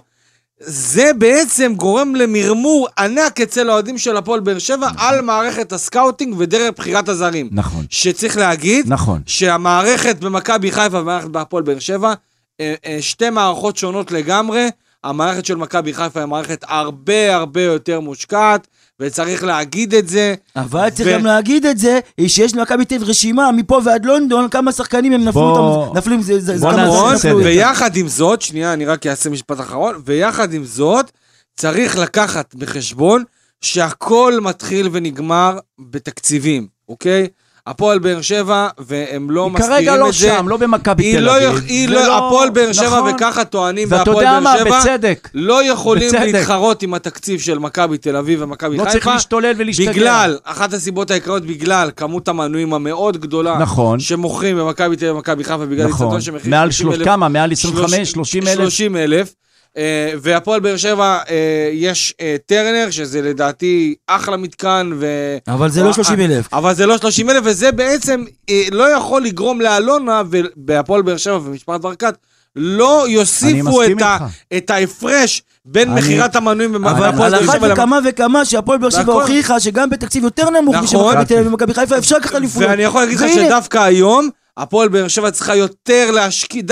[0.60, 6.34] זה בעצם גורם למרמור ענק אצל האוהדים של הפועל באר שבע על מערכת ה scouting
[6.38, 7.48] ודרך בחירת הזרים.
[7.52, 7.84] נכון.
[7.90, 9.20] שצריך להגיד, נכון.
[9.26, 12.14] שהמערכת במכבי חיפה והמערכת בהפועל באר שבע,
[12.60, 14.68] אה, אה, שתי מערכות שונות לגמרי.
[15.04, 18.66] המערכת של מכבי חיפה היא מערכת הרבה הרבה יותר מושקעת,
[19.00, 20.34] וצריך להגיד את זה.
[20.56, 24.72] אבל צריך ו- גם להגיד את זה, שיש למכבי תל רשימה מפה ועד לונדון, כמה
[24.72, 27.36] שחקנים הם נפלו בוא- אותם, נפלו עם זה, זה, זה בוא כמה שחקנים.
[27.36, 31.10] ויחד עם זאת, שנייה, אני רק אעשה משפט אחרון, ויחד עם זאת,
[31.56, 33.24] צריך לקחת בחשבון
[33.60, 37.26] שהכל מתחיל ונגמר בתקציבים, אוקיי?
[37.70, 40.18] הפועל באר שבע, והם לא היא מסתירים כרגע את לא זה.
[40.18, 41.64] שם, לא במכבי היא תל לא, אביב.
[41.66, 43.12] היא ולא- לא, הפועל באר שבע, נכון.
[43.14, 45.28] וככה טוענים בהפועל באר שבע, בצדק.
[45.34, 46.20] לא יכולים בצדק.
[46.34, 48.92] להתחרות עם התקציב של מכבי תל אביב ומכבי לא חיפה.
[48.92, 49.92] צריך להשתולל ולהשתגע.
[49.92, 54.00] בגלל, אחת הסיבות העיקריות, בגלל כמות המנויים המאוד גדולה, נכון.
[54.00, 56.20] שמוכרים במכבי תל אביב ומכבי חיפה, בגלל נכון.
[56.20, 57.28] שמכיל מעל 30 שלוש, כמה?
[57.28, 58.56] מעל 25, שלוש- 30 אלף?
[58.58, 59.34] 30 אלף.
[59.76, 61.34] אה, והפועל באר שבע, אה,
[61.72, 65.06] יש אה, טרנר, שזה לדעתי אחלה מתקן, ו...
[65.48, 66.54] אבל זה לא 30 אלף.
[66.54, 68.24] אבל זה לא 30 אלף, וזה בעצם
[68.72, 72.14] לא יכול לגרום לאלונה, ובהפועל באר שבע ומשפחת ברקת,
[72.56, 74.18] לא יוסיפו את, ה.
[74.56, 77.66] את ההפרש בין מכירת המנויים אבל בהפועל על באר אחת שבע.
[77.68, 80.84] למ- וכמה וכמה שהפועל באר שבע והכל- הוכיחה שגם בתקציב יותר נמוך נכון.
[80.84, 82.70] משל מכבי תל אביב ומכבי חיפה אפשר לקחת אליפויות.
[82.70, 86.62] ואני יכול להגיד לך שדווקא היום, הפועל באר שבע צריכה יותר להשקיע,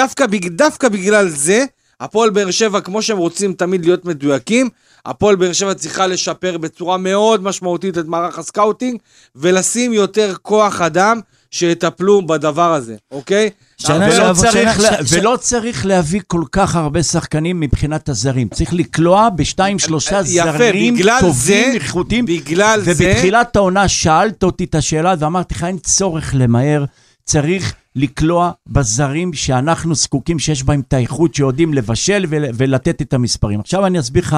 [0.50, 1.64] דווקא בגלל זה,
[2.00, 4.68] הפועל באר שבע, כמו שהם רוצים תמיד להיות מדויקים,
[5.06, 8.98] הפועל באר שבע צריכה לשפר בצורה מאוד משמעותית את מערך הסקאוטינג,
[9.36, 13.50] ולשים יותר כוח אדם שיטפלו בדבר הזה, אוקיי?
[13.78, 18.08] שנה ולא שעברה- צריך, שנה- לה, ש- ולא צריך להביא כל כך הרבה שחקנים מבחינת
[18.08, 18.48] הזרים.
[18.48, 22.26] צריך לקלוע בשתיים, שלושה יפה, זרים טובים, איכותיים.
[22.26, 22.92] בגלל זה...
[22.96, 26.84] ובתחילת העונה שאלת אותי את השאלה ואמרתי לך, אין צורך למהר,
[27.24, 33.60] צריך לקלוע בזרים שאנחנו זקוקים, שיש בהם את האיכות, שיודעים לבשל ול, ולתת את המספרים.
[33.60, 34.36] עכשיו אני אסביר לך,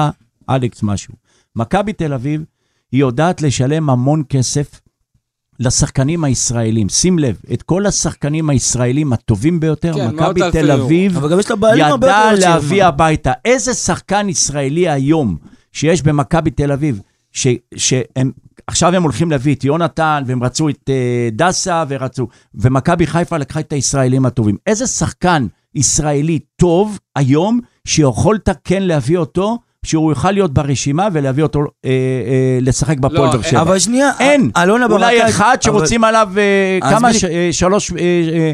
[0.49, 1.13] אלכס, משהו.
[1.55, 2.43] מכבי תל אביב,
[2.91, 4.81] היא יודעת לשלם המון כסף
[5.59, 6.89] לשחקנים הישראלים.
[6.89, 10.71] שים לב, את כל השחקנים הישראלים הטובים ביותר, כן, מכבי תל.
[10.71, 12.49] אביב אבל גם יש לה בעלים הרבה ידע יותר עשירים.
[12.49, 13.31] להביא הביתה.
[13.45, 15.37] איזה שחקן ישראלי היום
[15.71, 18.31] שיש במכבי תל אביב, ש, שהם,
[18.67, 23.59] עכשיו הם הולכים להביא את יונתן, והם רצו את uh, דסה, ורצו, ומכבי חיפה לקחה
[23.59, 24.57] את הישראלים הטובים.
[24.67, 31.59] איזה שחקן ישראלי טוב היום, שיכולת כן להביא אותו, שהוא יוכל להיות ברשימה ולהביא אותו
[31.85, 33.61] אה, אה, לשחק בפועל לא, באר שבע.
[33.61, 35.03] אבל שנייה, אין, אלונה ברקת...
[35.03, 37.13] אולי אחד אבל- שרוצים עליו אה, כמה.
[37.13, 37.97] ש, אה, שלוש, אה,
[38.33, 38.53] אה,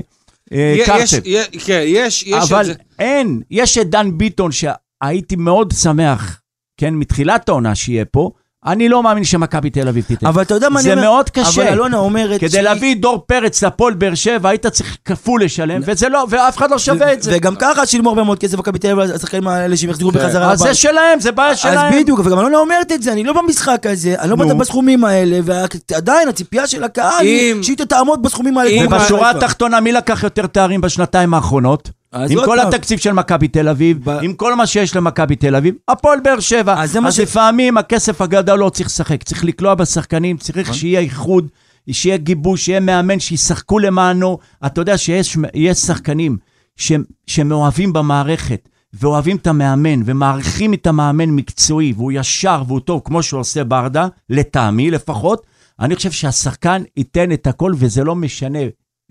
[0.53, 1.17] אה, קרצב.
[1.65, 2.73] כן, יש, יש את אבל זה.
[2.99, 6.41] אין, יש את דן ביטון שהייתי מאוד שמח,
[6.79, 8.31] כן, מתחילת העונה שיהיה פה,
[8.67, 10.27] אני לא מאמין שמכבי תל אביב תיתן.
[10.27, 11.01] אבל אתה יודע מה אני זה אומר?
[11.03, 11.61] מאוד קשה.
[11.61, 12.39] אבל אלונה אומרת...
[12.39, 16.57] כדי שהיא- להביא דור פרץ לפועל באר שבע, היית צריך כפול לשלם, וזה לא, ואף
[16.57, 17.31] אחד לא שווה את זה.
[17.35, 20.59] וגם ככה שילמו הרבה מאוד כסף מכבי תל אביב השחקנים האלה שהם יחזרו בחזרה אז
[20.59, 20.73] זה.
[20.73, 21.93] שלהם, זה בעיה אז שלהם.
[22.01, 24.35] בדיוק, וגם אלונה אומרת את זה, אני לא במשחק הזה, אני לא.
[24.35, 28.69] בטח בסכומים האלה, ועדיין הציפייה של הקהל היא שהיא תעמוד בסכומים האלה.
[28.69, 29.29] אם- ובשורה.
[29.29, 31.89] התחתונה, מי לקח יותר תארים בשנתיים האחרונות?
[32.15, 32.67] עם כל פעם.
[32.67, 36.39] התקציב של מכבי תל אביב, ב- עם כל מה שיש למכבי תל אביב, הפועל באר
[36.39, 36.81] שבע.
[36.83, 41.47] אז אז ש- לפעמים הכסף הגדול לא צריך לשחק, צריך לקלוע בשחקנים, צריך שיהיה איחוד,
[41.91, 44.37] שיהיה גיבוש, שיהיה מאמן, שישחקו למענו.
[44.65, 46.37] אתה יודע שיש יש שחקנים
[46.75, 48.69] שהם- שמאוהבים במערכת.
[49.01, 54.07] ואוהבים את המאמן, ומעריכים את המאמן מקצועי, והוא ישר והוא טוב, כמו שהוא עושה ברדה,
[54.29, 55.45] לטעמי לפחות,
[55.79, 58.59] אני חושב שהשחקן ייתן את הכל, וזה לא משנה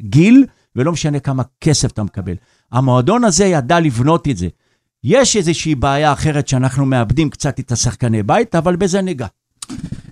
[0.00, 2.34] גיל, ולא משנה כמה כסף אתה מקבל.
[2.74, 4.48] המועדון הזה ידע לבנות את זה.
[5.04, 9.26] יש איזושהי בעיה אחרת שאנחנו מאבדים קצת את השחקני בית, אבל בזה ניגע.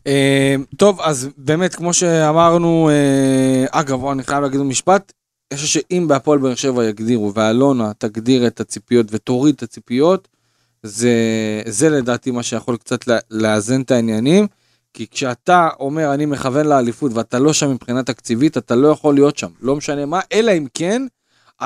[0.06, 5.12] אה, טוב, אז באמת, כמו שאמרנו, אה, אגב, אני חייב להגיד משפט,
[5.50, 10.28] אני חושב שאם בהפועל באר שבע יגדירו, ואלונה תגדיר את הציפיות ותוריד את הציפיות,
[10.82, 11.12] זה,
[11.66, 14.46] זה לדעתי מה שיכול קצת לאזן את העניינים,
[14.94, 19.38] כי כשאתה אומר אני מכוון לאליפות ואתה לא שם מבחינה תקציבית, אתה לא יכול להיות
[19.38, 21.02] שם, לא משנה מה, אלא אם כן,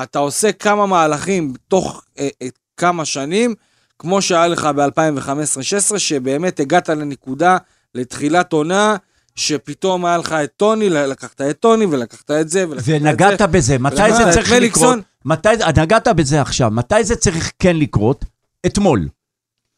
[0.03, 3.55] אתה עושה כמה מהלכים תוך אה, אה, כמה שנים,
[3.99, 7.57] כמו שהיה לך ב-2015-2016, שבאמת הגעת לנקודה,
[7.95, 8.97] לתחילת עונה,
[9.35, 12.97] שפתאום היה לך את טוני, לקחת את טוני ולקחת את זה ולקחת את זה.
[12.97, 14.53] ונגעת בזה, מתי זה צריך.
[14.53, 14.99] לקרות?
[15.25, 18.25] מתי, נגעת בזה עכשיו, מתי זה צריך כן לקרות?
[18.67, 19.09] אתמול.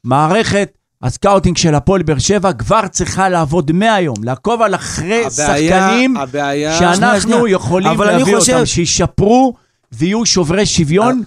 [0.04, 0.70] מערכת
[1.02, 6.78] הסקאוטינג של הפועל באר שבע כבר צריכה לעבוד מהיום, לעקוב על אחרי הבעיה- שחקנים הבעיה...
[6.78, 7.46] שאנחנו.
[7.46, 9.54] יכולים להביא חושב- אותם, שישפרו
[9.92, 11.22] ויהיו שוברי שוויון.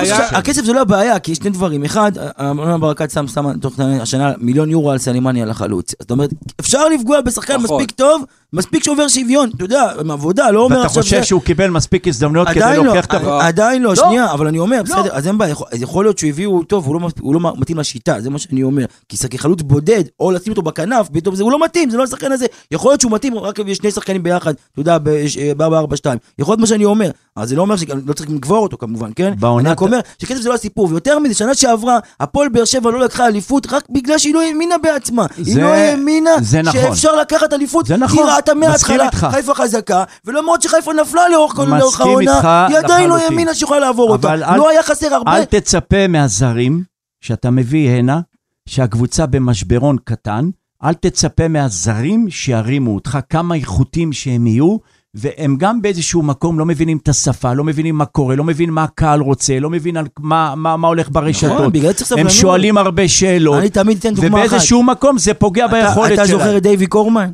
[0.00, 1.84] חושב שהכסף זה לא הבעיה, כי יש שני דברים.
[1.84, 5.94] אחד, אלונה ברקת שם שם תוך השנה מיליון יורו על סלימני על החלוץ.
[6.00, 7.56] זאת אומרת, אפשר לפגוע בשחקן.
[7.56, 8.24] מספיק טוב
[8.56, 11.02] מספיק שעובר שוויון, אתה יודע, עם עבודה, לא אומר ואתה עכשיו...
[11.02, 13.18] חושב זה- שהוא קיבל מספיק הזדמנויות כדי לא, להוכיח את ה...
[13.22, 13.42] לא.
[13.42, 13.94] עדיין לא, לא.
[13.94, 17.00] שנייה, אבל אני אומר, בסדר, אז אין בעיה, יכול- אז יכול להיות שהביאו אותו והוא
[17.34, 18.84] לא לא מתאים לשיטה, זה מה שאני אומר.
[19.08, 22.32] כי חלוץ בודד, או לשים אותו בכנף, פתאום זה, הוא לא מתאים, זה לא השחקן
[22.32, 22.46] הזה.
[22.70, 26.06] יכול להיות שהוא מתאים רק אם יש שני שחקנים ביחד, אתה יודע, ב-4-4-2.
[26.38, 29.34] יכול להיות מה שאני אומר, אבל זה לא אומר שלא צריך לקבור אותו כמובן, כן?
[29.38, 32.90] בעונת- אני רק אומר שכסף זה לא הסיפור, ויותר מזה, שנה שעברה, הפועל באר שבע
[32.90, 35.26] לא לקחה אליפות רק בגלל שהיא לא האמינה בעצמה.
[35.36, 36.80] היא לא האמינה זה נכון.
[36.80, 37.86] שאפשר לקחת אליפות.
[37.86, 39.30] זה נכון, מסכים מההתחלה.
[39.30, 43.18] חיפה חזקה, ולמרות שחיפה נפלה לאורך כל- לאורך העונה, היא עדיין לא.
[43.18, 44.34] האמינה שיכולה לעבור אותה.
[44.34, 45.36] אל- לא היה חסר הרבה.
[45.36, 46.82] אל תצפה מהזרים
[47.20, 48.20] שאתה מביא הנה,
[48.68, 50.48] שהקבוצה במשברון קטן,
[50.84, 54.76] אל תצפה מהזרים שירימו אותך, כמה איכותים שהם יהיו,
[55.18, 58.82] והם גם באיזשהו מקום לא מבינים את השפה, לא מבינים מה קורה, לא מבין מה
[58.84, 61.52] הקהל רוצה, לא מבין על מה, מה, מה הולך ברשתות.
[61.52, 62.32] נכון, בגלל צריך הם סבלנות.
[62.32, 64.46] שואלים הרבה שאלות, אני תמיד אתן דוגמה אחת.
[64.46, 66.38] ובאיזשהו מקום זה פוגע אתה- ביכולת אתה שלהם.
[66.38, 67.30] זוכר את דייווי קורמן?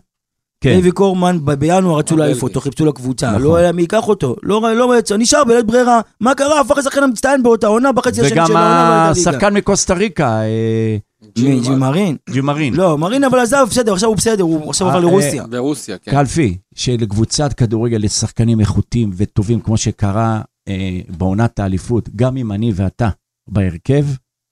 [0.62, 0.70] כן.
[0.72, 2.16] דייווי קורמן, ב- בינואר רצו.
[2.16, 3.30] להעיף אותו, חיפשו לו קבוצה.
[3.30, 3.42] נכון.
[3.42, 4.36] לא היה מי ייקח אותו.
[4.42, 6.00] לא לא רצה, נשאר בלית ברירה.
[6.20, 6.60] מה קרה?
[6.60, 9.10] הפך לשחקן המצטיין באותה עונה, בחצי השני וגם של העונה.
[9.12, 9.30] בליגה.
[9.30, 10.96] השחקן מקוסטה ריקה, אה,
[11.38, 12.16] מי, ג'י מרין?
[12.30, 12.74] ג'ימרין.
[12.74, 15.46] לא, מרין אבל עזב, בסדר, עכשיו הוא בסדר, הוא עכשיו עבר אה, לרוסיה.
[15.46, 16.10] ברוסיה, כן.
[16.10, 22.72] קלפי, שלקבוצת כדורגל יש שחקנים איכותיים וטובים, כמו שקרה אה, בעונת האליפות, גם אם אני
[22.74, 23.08] ואתה
[23.48, 24.04] בהרכב,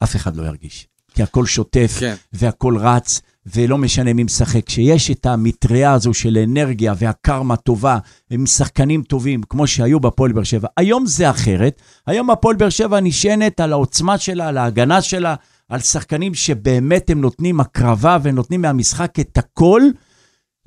[0.02, 0.86] אף אחד לא ירגיש.
[1.14, 2.14] כי הכל שוטף, כן.
[2.32, 4.66] והכל רץ, ולא משנה מי משחק.
[4.66, 7.98] כשיש את המטריה הזו של אנרגיה והקרמה טובה,
[8.30, 11.82] עם שחקנים טובים, כמו שהיו בפועל באר שבע, היום זה אחרת.
[12.06, 15.34] היום הפועל באר שבע נשענת על העוצמה שלה, על ההגנה שלה,
[15.68, 19.82] על שחקנים שבאמת הם נותנים הקרבה ונותנים מהמשחק את הכל.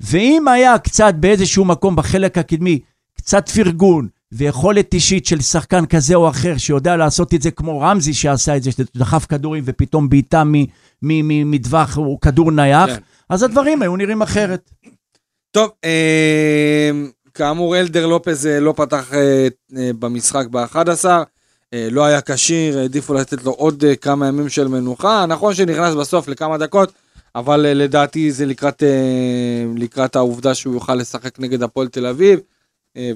[0.00, 2.78] ואם היה קצת באיזשהו מקום בחלק הקדמי,
[3.16, 8.14] קצת פרגון ויכולת אישית של שחקן כזה או אחר שיודע לעשות את זה כמו רמזי
[8.14, 10.42] שעשה את זה, שדחף כדורים ופתאום בעיטה
[11.02, 12.96] מטווח או כדור נייח, כן.
[13.28, 14.70] אז הדברים היו נראים אחרת.
[15.50, 16.90] טוב, אה,
[17.34, 21.04] כאמור אלדר לופז אה, לא פתח אה, אה, במשחק ב-11,
[21.74, 25.94] אה, לא היה כשיר, העדיפו לתת לו עוד אה, כמה ימים של מנוחה, נכון שנכנס
[25.94, 26.92] בסוף לכמה דקות,
[27.34, 32.40] אבל אה, לדעתי זה לקראת, אה, לקראת העובדה שהוא יוכל לשחק נגד הפועל תל אביב,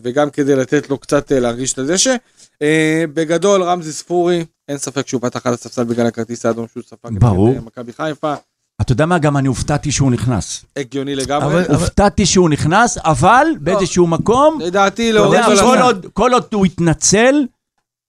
[0.03, 2.15] וגם כדי לתת לו קצת אה, להרגיש את הדשא.
[2.63, 7.19] אה, בגדול רמזי ספורי, אין ספק שהוא פתח על הספסל בגלל הכרטיס האדום שהוא ספג
[7.19, 7.55] ברור.
[7.55, 8.35] אה, מכבי חיפה,
[8.81, 9.19] אתה יודע מה?
[9.19, 10.65] גם אני הופתעתי שהוא נכנס.
[10.77, 11.65] הגיוני לגמרי.
[11.67, 17.35] הופתעתי שהוא נכנס, אבל באיזשהו מקום, לדעתי לא, לא כל עוד הוא התנצל,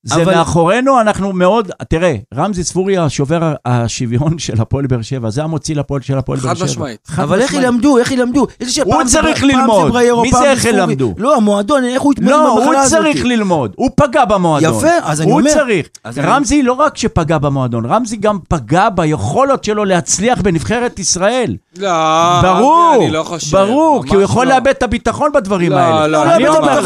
[0.04, 5.44] זה אבל- מאחורינו, אנחנו מאוד, תראה, רמזי ספורי השובר השוויון של הפועל באר שבע, זה
[5.44, 6.66] המוציא לפועל של הפועל באר שבע.
[6.66, 7.00] משמעית.
[7.08, 7.66] חד אבל איך משמעית.
[7.68, 8.48] ילמדו, איך ילמדו?
[8.86, 9.92] הוא צריך ללמוד.
[10.22, 10.66] מי זה איך.
[10.66, 11.14] ילמדו?
[11.18, 13.00] לא, המועדון, איך הוא התמודד לא, הוא במחלה הזאת?
[13.00, 14.78] צריך ללמוד, הוא פגע במועדון.
[14.78, 15.88] יפה, אז אני הוא אומר- צריך.
[16.04, 21.56] אז אני- רמזי לא רק שפגע במועדון, רמזי גם פגע ביכולת שלו להצליח בנבחרת ישראל.
[21.78, 21.90] לא,
[22.42, 23.58] ברור, אני לא חושב.
[23.58, 24.54] ברור, כי הוא יכול לא.
[24.54, 26.08] לאבד את הביטחון בדברים לא, האלה.
[26.08, 26.78] לא, לא, אני לא, אומר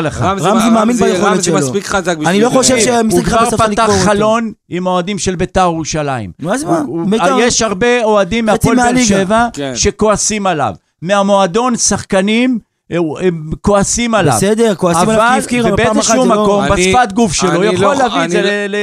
[0.00, 0.22] לך.
[0.22, 1.58] רמזי מאמין ביכולת אני שלו.
[1.58, 1.94] אומר לך.
[1.94, 2.10] רמזי רמזי מאמין ביכולת רמזי שלו.
[2.10, 2.28] מספיק חזק בשביל...
[2.28, 4.04] אני לא חושב ש- הוא משחק כבר בסוף פתח לקבור אותו.
[4.04, 6.30] חלון עם האוהדים של ביתר ירושלים.
[6.40, 6.78] נו, אז הוא- מה?
[6.86, 9.04] הוא- בית"ר- יש הרבה אוהדים מהפועל באר.
[9.04, 9.72] שבע כן.
[9.76, 10.74] שכועסים עליו.
[11.02, 14.34] מהמועדון שחקנים אה, הם כועסים עליו.
[14.36, 16.42] בסדר, כועסים עליו כי אבל הפקיר, אבל פעם אחת ובאיזשהו זה לא...
[16.42, 18.76] מקום, אני- בשפת גוף שלו, הוא אני יכול לא- להביא את זה, אני- ל-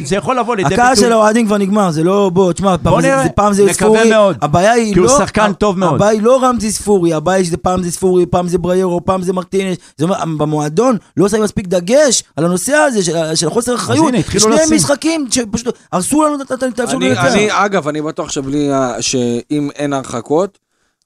[0.00, 1.12] ל- זה יכול לבוא לידי הקהל של ביטוי.
[1.12, 4.10] האוהדים כבר נגמר, זה לא, בוא, תשמע, פעם זה- נראה, זה- פעם זה נקווה ספורי,
[4.10, 5.94] מאוד, הבעיה היא כי הוא לא, שחקן טוב מאוד.
[5.94, 9.22] הבעיה היא לא רמזי ספורי, הבעיה היא שזה פעם זה ספורי, פעם זה בריירו, פעם
[9.22, 13.74] זה מרטינש, זה אומר, במועדון לא שמים מספיק דגש על הנושא הזה של- של החוסר
[13.74, 14.76] אחריות, הנה, התחילו שני לשים.
[14.76, 17.34] משחקים שפשוט הרסו לנו את- האפשרות אני, לנצח.
[17.50, 20.58] אגב, אני בטוח שבלי, ה- שאם אין הרחקות,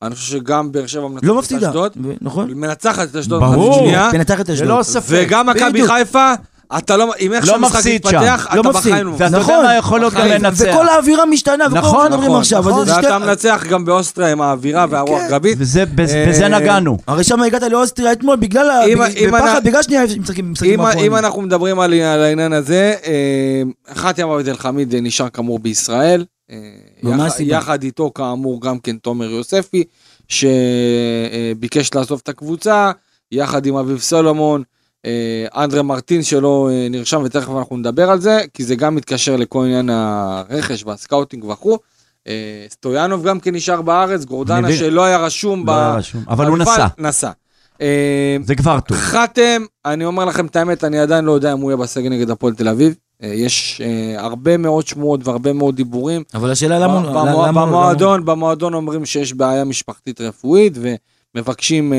[0.02, 2.50] אני חושב שגם באר שבע מנצחת לא את מפסידה, אשדוד, ו- נכון?
[2.54, 3.90] מנצחת את אשדוד ברור.
[4.10, 4.68] תנצח את אשדוד.
[4.68, 5.06] ללא ספק.
[5.10, 5.86] וגם מכבי.
[5.86, 6.32] חיפה,
[6.78, 7.74] אתה לא, אם איך לא שהמשחק.
[7.74, 8.72] לא אתה מפסיד.
[8.90, 9.32] בחיים לא ואתה מפסיד.
[9.32, 9.64] יודע נכון.
[9.64, 10.42] מה יכול להיות גם בחיים.
[10.44, 10.64] לנצח.
[10.72, 12.84] וכל האווירה משתנה, וכל נכון, מדברים נכון, עכשיו, נכון.
[12.88, 15.28] ואתה מנצח גם באוסטריה עם האווירה והרוח כן.
[15.30, 15.56] גבית.
[15.60, 16.98] וזה- בזה אה, בזה נגענו.
[17.06, 20.52] הרי שם הגעת לאוסטריה אתמול בגלל, ה- אם- בג- אם בפחד, אני- בגלל שנייה משחקים
[20.52, 21.12] משחקים אם, האחרונים.
[21.12, 23.62] אם אנחנו מדברים על, על העניין הזה, אה,
[23.94, 26.24] חאתם עבד אל חמיד נשאר כאמור בישראל.
[26.50, 26.56] אה,
[27.02, 27.40] יח?
[27.40, 29.84] יחד איתו כאמור גם כן תומר יוספי,
[30.28, 32.90] שביקש לעזוב את הקבוצה,
[33.32, 34.62] יחד עם אביב סולומון,
[35.06, 39.36] אה, אנדרה מרטין שלא אה, נרשם, ותכף אנחנו נדבר על זה, כי זה גם מתקשר
[39.36, 41.78] לכל עניין הרכש והסקאוטינג וכו'.
[42.70, 44.76] סטויאנוב גם כן נשאר בארץ, גורדנה מבין.
[44.76, 45.76] שלא היה רשום לא ב...
[45.76, 46.86] היה רשום, אבל הוא נסע.
[46.98, 47.30] נסע.
[48.44, 48.96] זה כבר טוב.
[48.96, 52.30] חתם, אני אומר לכם את האמת, אני עדיין לא יודע אם הוא יהיה בסגל נגד
[52.30, 52.94] הפועל תל אביב.
[53.22, 56.22] אה, יש אה, הרבה מאוד שמועות והרבה מאוד דיבורים.
[56.34, 56.94] אבל השאלה למה...
[56.94, 60.72] הוא- במו- למה- למה- במועדון, במועדון אומרים שיש בעיה משפחתית רפואית
[61.34, 61.98] ומבקשים אה,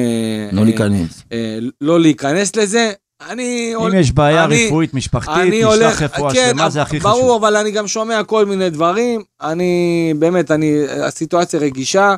[0.51, 1.23] לא אה, להיכנס.
[1.31, 2.91] אה, לא להיכנס לזה.
[3.29, 3.73] אני...
[3.75, 7.15] אם יש בעיה אני- רפואית משפחתית, אני הולך, תשלח רפואה כן, שלמה, זה הכי ברור,
[7.15, 7.43] חשוב.
[7.45, 9.21] אבל אני גם שומע כל מיני דברים.
[9.41, 9.73] אני,
[10.19, 12.15] באמת, אני, הסיטואציה רגישה.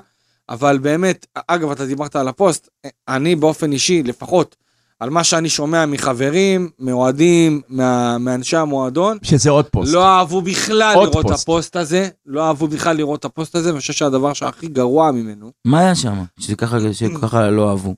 [0.49, 2.69] אבל באמת, אגב, אתה דיברת על הפוסט,
[3.07, 4.55] אני באופן אישי, לפחות,
[5.03, 9.93] על מה שאני שומע מחברים, מאוהדים, מה, מאנשי המועדון, שזה עוד פוסט.
[9.93, 11.43] לא אהבו בכלל לראות את פוסט.
[11.43, 15.51] הפוסט הזה, לא אהבו בכלל לראות את הפוסט הזה, ואני חושב שהדבר שהכי גרוע ממנו,
[15.65, 16.23] מה היה שם?
[16.39, 17.95] שככה שככה לא אהבו.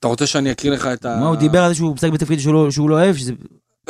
[0.00, 1.16] אתה רוצה שאני אקריא לך את ה...
[1.20, 3.32] מה, הוא דיבר על זה שהוא משחק בתפקיד שהוא לא- שהוא לא אוהב, שזה...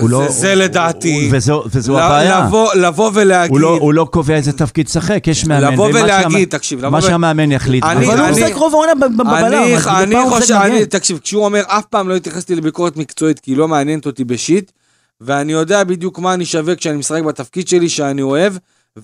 [0.01, 2.45] הוא לא- זה, זה לדעתי, הוא- וזו, וזו ל- הבעיה.
[2.47, 5.73] לבוא, לבוא ולהגיד, הוא לא, הוא לא קובע איזה תפקיד לשחק, יש מאמן.
[5.73, 7.85] לבוא ולהגיד, שהמ- תקשיב, לבוא מה ו- שהמאמן יחליט.
[7.85, 10.87] אני- אבל הוא אני- משחק רוב העונה בבלם, אני, אני הוא חושב, אני.
[10.87, 14.71] תקשיב, כשהוא אומר, אף פעם לא התייחסתי לביקורת מקצועית, כי היא לא מעניינת אותי בשיט,
[15.21, 18.53] ואני יודע בדיוק מה אני שווה כשאני משחק בתפקיד שלי שאני אוהב,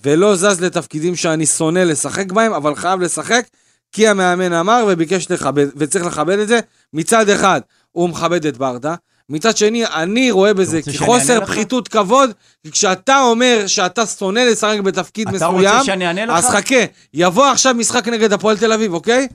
[0.05, 3.45] ולא זז לתפקידים שאני שונא לשחק בהם, אבל חייב לשחק,
[3.93, 6.61] כי המאמן אמר וביקש לכבד, וצריך לכבד את זה.
[6.93, 7.61] מצד אחד,
[7.93, 8.95] הוא מכבד את ברדה,
[9.31, 11.45] מצד שני, אני רואה בזה כחוסר?
[11.47, 12.31] פחיתות כבוד,
[12.65, 16.33] כי כשאתה אומר שאתה שונא לשחק בתפקיד אתה מסוים, רוצה שאני אענה לך?
[16.35, 19.29] אז חכה, יבוא עכשיו משחק נגד הפועל תל אביב, אוקיי?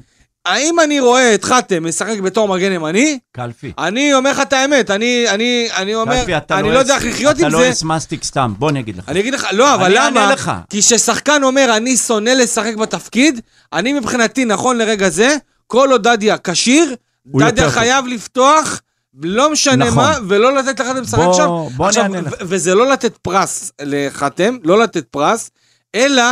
[0.46, 3.20] האם אני רואה את חתם משחק בתור מגן ימני?
[3.32, 3.72] קלפי.
[3.78, 6.96] אני אומר לך את האמת, אני, אני, אני אומר, קלפי, אתה אני לא לא יודע
[6.96, 7.64] איך לחיות עם אתה זה.
[7.64, 9.10] לא אס מסטיק סתם, בוא אני אגיד לך.
[9.10, 10.22] אני אגיד לך, לא, אבל אני למה?
[10.22, 10.52] אענה לך.
[10.70, 13.42] כי כששחקן אומר, אני שונא לשחק בתפקיד,
[13.74, 15.36] אני מבחינתי, נכון לרגע זה,
[15.68, 17.72] כל עוד דדיה כשיר, דדיה.
[17.72, 18.82] חייב לפתוח,
[19.22, 20.04] לא משנה נכון.
[20.04, 21.48] מה, ולא לתת לחתם לשחק שם.
[21.76, 22.34] בוא עכשיו, אני אענה לך.
[22.42, 25.52] וזה לא לתת פרס לחתם, לא לתת פרס,
[25.96, 26.24] אלא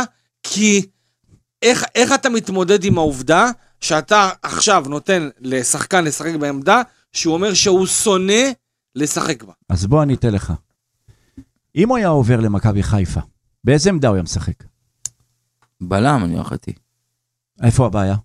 [0.42, 0.86] כי
[1.62, 7.86] איך, איך אתה מתמודד עם העובדה שאתה עכשיו נותן לשחקן לשחק בעמדה שהוא אומר שהוא
[7.86, 8.42] שונא
[8.94, 9.52] לשחק בה.
[9.68, 10.52] אז בוא אני אתן לך.
[11.76, 13.20] אם הוא היה עובר למכבי חיפה,
[13.64, 14.64] באיזה עמדה הוא היה משחק?
[15.80, 16.72] בלם, אני הערכתי.
[17.62, 18.16] איפה הבעיה?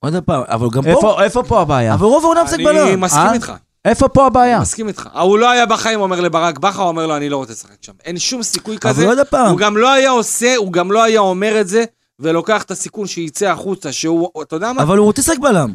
[0.00, 0.88] עוד פעם, אבל גם פה...
[0.88, 1.94] איפה, איפה פה הבעיה?
[1.94, 3.00] אבל רוב העונה משחק אני בלם.
[3.00, 3.32] מסכים אה?
[3.34, 3.52] איתך,
[3.84, 4.60] איפה פה הבעיה?
[4.60, 5.08] מסכים איתך.
[5.20, 7.92] הוא לא היה בחיים אומר לברק בכר, הוא אומר לו, אני לא רוצה לשחק שם.
[8.04, 9.06] אין שום סיכוי אבל כזה.
[9.08, 11.84] עוד פעם, הוא גם לא היה עושה, הוא גם לא היה אומר את זה,
[12.18, 14.82] ולוקח את הסיכון שיצא החוצה, שהוא, אתה יודע מה?
[14.82, 15.74] אבל הוא רוצה לשחק בלם.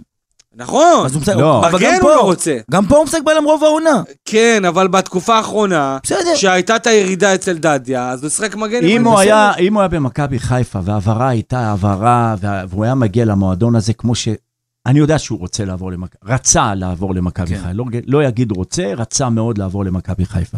[0.56, 1.36] נכון, אז הוא משחק...
[1.36, 1.68] לא.
[1.68, 2.58] אבל מגן גם הוא לא פה, רוצה.
[2.72, 4.02] גם פה הוא משחק בלם רוב העונה.
[4.26, 6.36] כן, אבל בתקופה האחרונה, בסדר.
[6.36, 9.20] שהייתה את הירידה אצל דדיה, אז הוא שיחק מגן אם הוא.
[9.20, 13.94] היה, אם הוא היה במכבי חיפה והעברה הייתה העברה וה- והוא היה מגיע למועדון הזה
[13.94, 14.28] כמו ש...
[14.86, 17.56] אני יודע שהוא רוצה לעבור למכבי, רצה לעבור למכבי כן.
[17.56, 20.58] חיפה, לא, לא יגיד רוצה, רצה מאוד לעבור למכבי חיפה.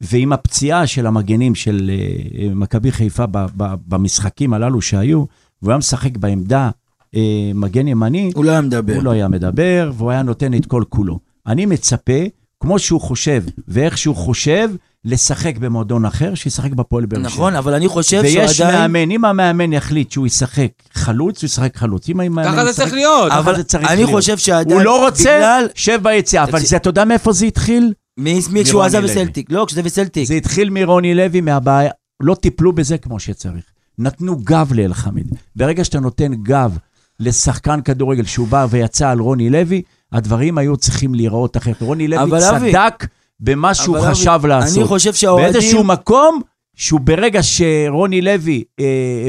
[0.00, 5.24] ועם הפציעה של המגנים של אה, מכבי חיפה ב, ב, במשחקים הללו שהיו,
[5.62, 6.70] והוא היה משחק בעמדה
[7.14, 8.94] אה, מגן ימני, הוא לא היה מדבר.
[8.94, 11.18] הוא לא היה מדבר, והוא היה נותן את כל כולו.
[11.46, 12.22] אני מצפה,
[12.60, 14.70] כמו שהוא חושב, ואיך שהוא חושב,
[15.04, 17.28] לשחק במועדון אחר, שישחק בפועל באר שבע.
[17.28, 18.90] נכון, אבל אני חושב ויש שעדיין...
[18.92, 22.08] מאמן, אם המאמן יחליט שהוא ישחק חלוץ, הוא ישחק חלוץ.
[22.08, 23.32] אם המאמן ככה זה צריך להיות.
[23.32, 24.10] אבל זה צריך אני להיות.
[24.10, 24.76] חושב שעדיין...
[24.76, 25.68] הוא לא רוצה, בגלל...
[25.74, 26.44] שב ביציאה.
[26.44, 26.60] אבל.
[26.60, 27.92] זה, אתה יודע מאיפה זה התחיל?
[28.18, 29.04] מי כשהוא מרוני עזב.
[29.04, 29.52] בסלטיק.
[29.52, 30.28] לא, כשזה בסלטיק.
[30.28, 31.90] זה התחיל מרוני לוי, מהבעיה.
[32.20, 33.64] לא טיפלו בזה כמו שצריך.
[33.98, 35.32] נתנו גב לאלחמיד.
[35.56, 36.78] ברגע שאתה נותן גב
[37.20, 41.82] לשחקן כדורגל שהוא בא ויצא על רוני לוי, הדברים היו צריכים להיראות אחרת.
[41.82, 43.06] רוני לוי אבל אבי- צדק
[43.40, 44.78] במה שהוא אבי, חשב לעשות.
[44.78, 45.52] אני חושב שהאוהדים...
[45.52, 46.40] באיזשהו מקום,
[46.76, 48.84] שהוא ברגע שרוני לוי אה,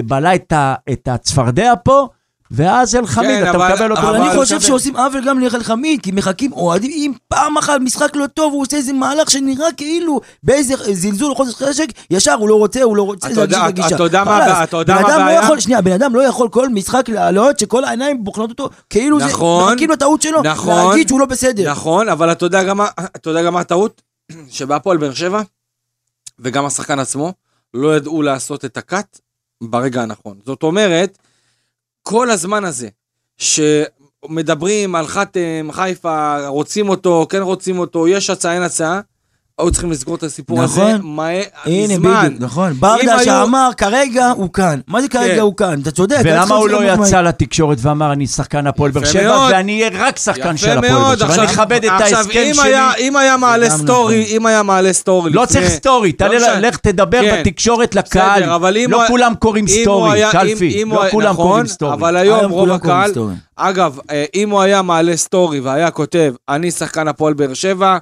[0.06, 0.36] בלע
[0.92, 2.08] את הצפרדע פה,
[2.52, 4.02] ואז אלחמיד, כן, אתה אבל- מקבל אותו.
[4.02, 4.68] אבל אני חושב מקבל.
[4.68, 8.78] שעושים עוול גם לחמיד, כי מחכים אוהדים, אם פעם אחת משחק לא טוב, הוא עושה
[8.78, 13.04] איזה מהלך שנראה כאילו באיזה זלזול או חוסר חשק, ישר הוא לא רוצה, הוא לא
[13.04, 13.96] רוצה, אתה זה הגישה, אתה הגישה.
[14.04, 15.62] יודע מה הבעיה- אתה יודע מה לא הבעיה?
[15.62, 19.74] שנייה, בן אדם לא יכול כל משחק לעלות שכל העיניים בוחנות אותו, כאילו זה, נכון,
[19.74, 21.72] מחכים לטעות שלו, נכון, להגיד שהוא לא בסדר.
[21.72, 22.82] נכון, אבל אתה יודע גם
[23.16, 24.02] אתה יודע גם מה הטעות?
[24.50, 25.42] שבהפועל באר שבע,
[26.40, 27.34] וגם השחקן עצמו,
[27.74, 29.20] לא ידעו לעשות את הקאט
[29.64, 30.38] ברגע הנכון.
[30.46, 31.18] זאת אומרת,
[32.04, 32.90] כל הזמן הזה,
[33.38, 39.02] שמדברים על חתם, חיפה, רוצים אותו, כן רוצים אותו, יש הצעה, אין הצעה,
[39.60, 41.02] היו צריכים לסגור את הסיפור הזה נכון.
[41.16, 42.26] מהר, הנה, מזמן.
[42.28, 42.74] בדיוק, נכון.
[42.80, 44.80] ברדה היו- שאמר, כרגע הוא כאן.
[44.88, 45.40] מה זה כרגע כן.
[45.40, 45.80] הוא כאן?
[45.82, 46.18] אתה צודק.
[46.24, 49.48] ולמה הוא לא יצא לתקשורת ואמר, אני שחקן הפועל באר שבע.
[49.52, 52.54] ואני אהיה רק שחקן של הפועל באר שבע, עכשיו, ואני אכבד את עכשיו, ההסכם אם
[52.54, 52.64] שלי.
[52.68, 54.36] היה, אם היה מעלה גם סטורי, נכון.
[54.36, 56.60] אם היה מעלה סטורי לא לפני- צריך סטורי, תעלה, משנה.
[56.60, 57.42] לך תדבר כן.
[57.46, 58.42] בתקשורת לקהל.
[58.42, 60.84] בסדר, אבל אם לא כולם קוראים סטורי, קלפי.
[60.86, 61.94] לא כולם נכון, קוראים סטורי.
[61.94, 63.12] אבל היום רוב הקהל.
[63.56, 67.98] אגב, אה, אם הוא היה מעלה סטורי והיה כותב, אני שחקן הפועל באר שבע,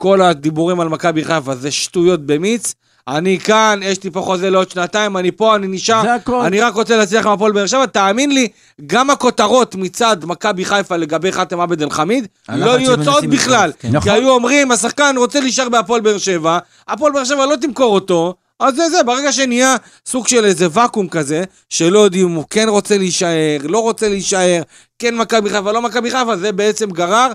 [0.00, 2.74] כל הדיבורים על מכבי חיפה זה שטויות במיץ,
[3.08, 6.02] אני כאן, יש לי פה חוזה לעוד שנתיים, אני פה, אני נשאר.
[6.46, 8.48] אני רק רוצה להצליח עם הפועל באר שבע, תאמין לי,
[8.86, 13.72] גם הכותרות מצד מכבי חיפה לגבי חאתם עבד אל חמיד, לא יהיו יוצאות בכלל.
[13.78, 13.88] כן.
[13.88, 14.12] כי נכון.
[14.12, 18.74] היו אומרים, השחקן רוצה להישאר בהפועל באר שבע, הפועל באר שבע לא תמכור אותו, אז
[18.76, 19.76] זה זה, ברגע שנהיה
[20.06, 24.62] סוג של איזה ואקום כזה, שלא יודעים אם הוא כן רוצה להישאר, לא רוצה להישאר,
[24.98, 27.32] כן מכבי חיפה, לא מכבי חיפה, זה בעצם גרר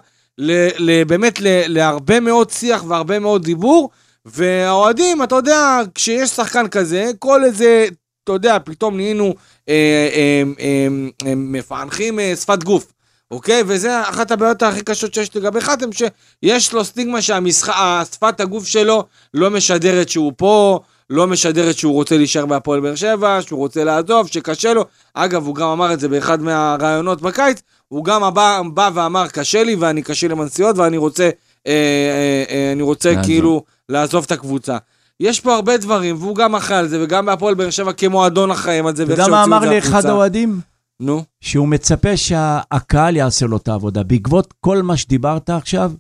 [1.08, 3.90] באמת להרבה מאוד שיח והרבה מאוד דיבור,
[4.26, 7.88] והאוהדים, אתה יודע, כשיש שחקן כזה, כל איזה
[8.26, 9.36] אתה יודע, פתאום נהיינו
[9.70, 9.74] אה,
[10.14, 10.88] אה, אה,
[11.28, 12.92] אה, מפענחים אה, שפת גוף.
[13.32, 13.64] אוקיי?
[13.68, 19.50] וזה אחת הבעיות הכי קשות שיש לגבי חתם, שיש לו סטיגמה שהשפת הגוף שלו לא
[19.52, 20.80] משדרת שהוא פה,
[21.10, 24.86] לא משדרת שהוא רוצה להישאר בהפועל באר שבע, שהוא רוצה לעזוב, שקשה לו.
[25.14, 29.64] אגב, הוא גם אמר את זה באחד מהראיונות בקיץ, הוא גם בא, בא ואמר, קשה
[29.64, 31.30] לי ואני קשה עם הנסיעות ואני רוצה,
[31.68, 33.26] אה, אה, אה, אני רוצה לעזוב.
[33.26, 34.78] כאילו לעזוב את הקבוצה.
[35.20, 38.88] יש פה הרבה דברים, והוא גם אחראי על זה, וגם בהפועל באר שבע כמועדון אחראים
[38.88, 39.04] על זה.
[39.04, 39.78] אתה יודע מה אמר לי.
[39.78, 40.60] אחד האוהדים?
[41.00, 44.04] נו, שהוא מצפה שהקהל יעשה לו את העבודה.
[44.04, 45.92] בעקבות כל מה שדיברת עכשיו,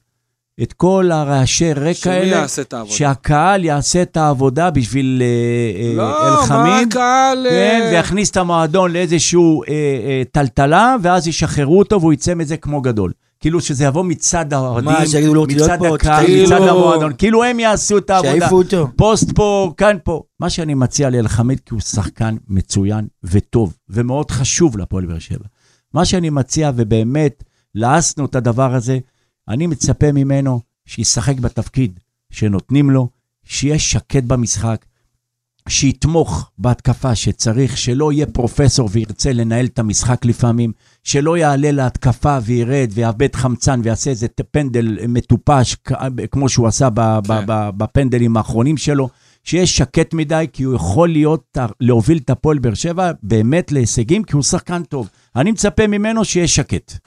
[0.61, 2.95] את כל הרעשי רקע האלה, יעשה את העבודה?
[2.95, 7.47] שהקהל יעשה את העבודה בשביל אה, אה, לא, מה אלחמיד, הקהל...
[7.49, 12.57] כן, אה, ויכניס את המועדון לאיזשהו אה, אה, טלטלה, ואז ישחררו אותו והוא יצא מזה
[12.57, 13.11] כמו גדול.
[13.39, 17.43] כאילו שזה יבוא מצד האוהדים, מה, שיגידו לו, "תהיה מצד הקהל, כאילו- מצד המועדון, כאילו
[17.43, 18.31] הם יעשו את העבודה.
[18.31, 18.87] שיעיפו אותו.
[18.95, 20.21] פוסט פה, כאן פה.
[20.39, 25.45] מה שאני מציע לאלחמיד, כי הוא שחקן מצוין וטוב, ומאוד חשוב להפועל באר שבע.
[25.93, 27.43] מה שאני מציע, ובאמת,
[27.75, 28.97] לעסנו את הדבר הזה,
[29.47, 33.09] אני מצפה ממנו שישחק בתפקיד שנותנים לו,
[33.43, 34.85] שיהיה שקט במשחק,
[35.69, 40.71] שיתמוך בהתקפה שצריך, שלא יהיה פרופסור וירצה לנהל את המשחק לפעמים,
[41.03, 45.75] שלא יעלה להתקפה וירד ויאבד חמצן ויעשה איזה פנדל מטופש
[46.31, 46.89] כמו שהוא עשה
[47.27, 47.43] כן.
[47.77, 49.09] בפנדלים האחרונים שלו,
[49.43, 54.33] שיהיה שקט מדי, כי הוא יכול להיות, להוביל את הפועל באר שבע באמת להישגים, כי
[54.33, 55.09] הוא שחקן טוב.
[55.35, 56.97] אני מצפה ממנו שיהיה שקט.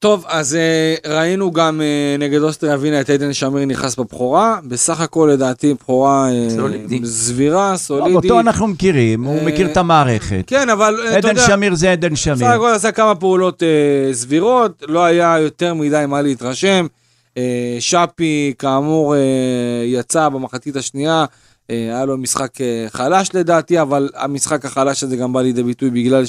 [0.00, 4.58] טוב, אז אה, ראינו גם אה, נגד אוסטריה ווינה את עדן שמיר נכנס בבכורה.
[4.64, 6.48] בסך הכל לדעתי בכורה אה.
[7.04, 8.14] סבירה, סולידית.
[8.14, 10.44] אותו אנחנו מכירים, הוא מכיר את המערכת.
[10.46, 12.48] כן, אבל אתה עדן יודע, שמיר זה עדן בסך שמיר.
[12.48, 13.62] הכל עשה כמה פעולות
[14.12, 16.86] סבירות, לא היה יותר מדי מה להתרשם.
[17.80, 19.14] שפי, כאמור,
[19.84, 21.24] יצא במחצית השנייה,
[21.68, 22.50] היה לו משחק
[22.88, 26.24] חלש לדעתי, אבל המשחק החלש הזה גם בא לידי ביטוי בגלל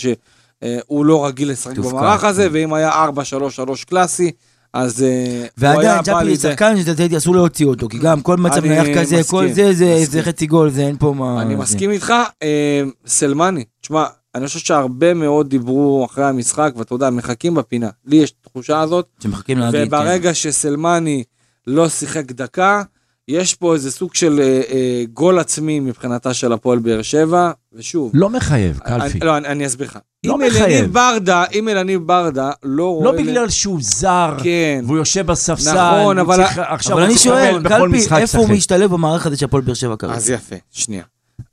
[0.64, 2.49] שהוא לא רגיל לשחק במערך הזה, כן.
[2.53, 4.32] ואם היה 4-3-3 קלאסי,
[4.74, 6.38] אז אה, הוא היה ועדיין, בא צ'אפי לידי...
[6.38, 9.74] שחקן שלדעתי אסור להוציא אותו, כי גם כל מצב נייח כזה, כל זה,
[10.05, 11.41] זה חצי גול, זה אין פה מה...
[11.41, 11.55] אני.
[11.55, 12.14] מסכים איתך.
[12.43, 14.05] אה, סלמני, תשמע,
[14.36, 17.89] אני חושב שהרבה מאוד דיברו אחרי המשחק, ואתה יודע, מחכים בפינה.
[18.05, 19.88] לי יש תחושה הזאת, שמחכים להגיד, כן.
[19.88, 21.24] וברגע שסלמני
[21.68, 22.84] לא שיחק דקה,
[23.28, 28.12] יש פה איזה סוג של אה, אה, גול עצמי מבחינתה של הפועל באר שבע, ושוב,
[28.14, 29.18] לא מחייב, קלפי.
[29.18, 29.99] אני, לא, אני, אני אסביר לך.
[30.26, 30.63] לא אם מחייב.
[30.63, 33.05] אלניב ברדה, אם אלניב ברדה לא רואה...
[33.05, 34.84] לא בגלל שהוא זר, כן.
[34.86, 38.49] והוא יושב בספסל, נכון, אבל- צריך- עכשיו אבל אני שואל, קלפי, איפה הוא.
[38.49, 40.13] משתלב במערך הזה של הפועל באר שבע כרגע?
[40.13, 41.03] אז יפה, שנייה.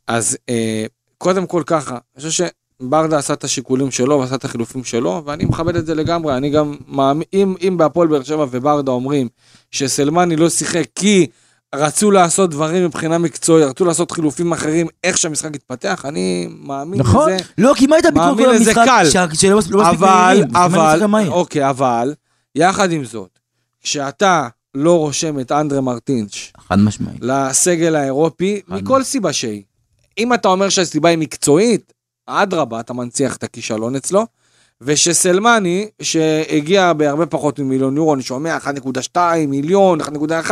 [0.08, 0.86] אז אה,
[1.18, 2.48] קודם כל ככה, אני חושב
[2.82, 6.36] שברדה עשה את השיקולים שלו ועשה את החילופים שלו, ואני מכבד את זה לגמרי.
[6.36, 9.28] אני גם מאמין, אם, אם בהפועל באר שבע וברדה אומרים
[9.70, 11.26] שסלמני לא שיחק כי
[11.74, 17.30] רצו לעשות דברים מבחינה מקצועית, רצו לעשות חילופים אחרים, איך שהמשחק התפתח, אני מאמין נכון.
[17.32, 17.44] לזה.
[17.58, 18.84] לא, כי מה הייתה ביקורת מאמין כל לזה המשחק?
[18.86, 19.10] קל.
[19.10, 21.30] שה- שלא מס- לא מספיק אבל, מהירים, אבל, מהיר.
[21.30, 22.14] אוקיי, אבל,
[22.54, 23.38] יחד עם זאת,
[23.82, 27.18] כשאתה לא רושם את אנדרה מרטינש חד משמעית.
[27.20, 29.62] לסגל האירופי, מכל סיבה שהיא.
[30.18, 31.92] אם אתה אומר שהסיבה היא מקצועית,
[32.26, 34.26] אדרבה, אתה מנציח את הכישלון אצלו.
[34.80, 39.16] ושסלמני, שהגיע בהרבה פחות ממיליון יורו, אני שומע 1.2
[39.48, 40.50] מיליון, 1.1,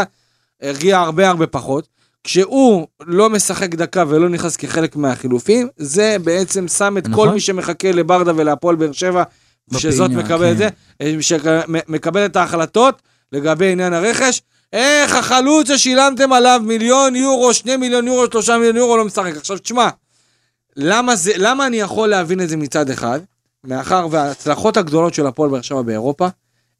[0.70, 1.88] הגיע הרבה הרבה פחות.
[2.24, 7.28] כשהוא לא משחק דקה ולא נכנס כחלק מהחילופים, זה בעצם שם את כל נכון.
[7.28, 9.22] מי שמחכה לברדה ולהפועל באר שבע,
[9.76, 10.58] שזאת בפינה, מקבל את
[10.98, 11.16] כן.
[11.16, 13.02] זה, שמקבל את ההחלטות
[13.32, 14.42] לגבי עניין הרכש.
[14.72, 19.36] איך החלוץ ששילמתם עליו מיליון יורו, שני מיליון יורו, שלושה מיליון יורו לא משחק.
[19.36, 19.88] עכשיו תשמע,
[20.76, 23.20] למה, זה, למה אני יכול להבין את זה מצד אחד?
[23.64, 26.28] מאחר וההצלחות הגדולות של הפועל באר שבע באירופה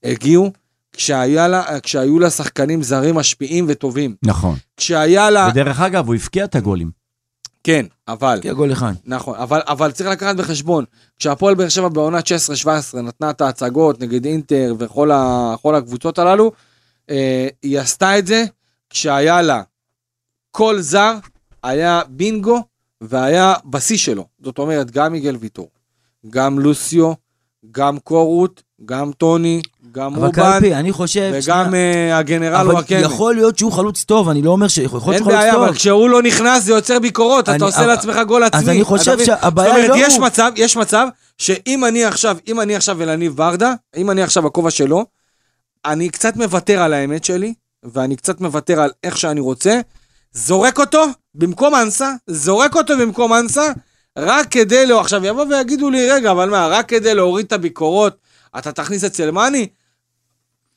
[0.05, 0.53] הגיעו
[0.97, 4.15] כשהיה לה, כשהיו לה שחקנים זרים משפיעים וטובים.
[4.23, 4.57] נכון.
[4.77, 5.49] כשהיה לה...
[5.51, 6.91] ודרך אגב, הוא הבקיע את הגולים.
[7.65, 8.39] כן, אבל...
[8.43, 8.93] כי הגול אחד.
[9.05, 10.85] נכון, אבל, אבל צריך לקחת בחשבון,
[11.19, 12.19] כשהפועל באר שבע בעונה
[12.95, 16.53] 19-17 נתנה את ההצגות נגד אינטר וכל ה, הקבוצות הללו,
[17.11, 18.45] אה, היא עשתה את זה
[18.91, 19.63] כשהיה לה
[20.51, 21.19] כל זר
[21.63, 22.63] היה בינגו
[23.01, 24.27] והיה בשיא שלו.
[24.43, 25.69] זאת אומרת, גם מיגל ויטור,
[26.31, 27.13] גם לוסיו,
[27.71, 29.63] גם קורות, גם טוני,
[29.93, 31.31] גם אבל אובן, קלפי, אני חושב...
[31.35, 32.99] וגם שנייה, אה, הגנרל אבל וואקמה.
[32.99, 34.79] יכול להיות שהוא חלוץ טוב, אני לא אומר ש...
[34.79, 35.63] יכול להיות אין שהוא חלוץ בעיה, טוב.
[35.63, 38.61] אבל כשהוא לא נכנס זה יוצר ביקורות, אני- אתה עושה אבל- לעצמך גול עצמי.
[38.61, 39.25] אז אני חושב?
[39.25, 40.23] שהבעיה זאת היא אומרת, לא יש הוא.
[40.27, 41.07] מצב, יש מצב,
[41.39, 45.05] שאם אני עכשיו, אם אני עכשיו אלניב ברדה, אם אני עכשיו הכובע שלו,
[45.85, 47.55] אני קצת מוותר על האמת שלי,
[47.85, 49.81] ואני קצת מוותר על איך שאני רוצה,
[50.33, 51.05] זורק אותו
[51.35, 53.67] במקום אנסה, זורק אותו במקום אנסה,
[54.19, 55.01] רק כדי לא...
[55.01, 58.17] עכשיו יבוא ויגידו לי, רגע, אבל מה, רק כדי להוריד את הביקורות,
[58.59, 59.67] אתה תכניס את סלמני?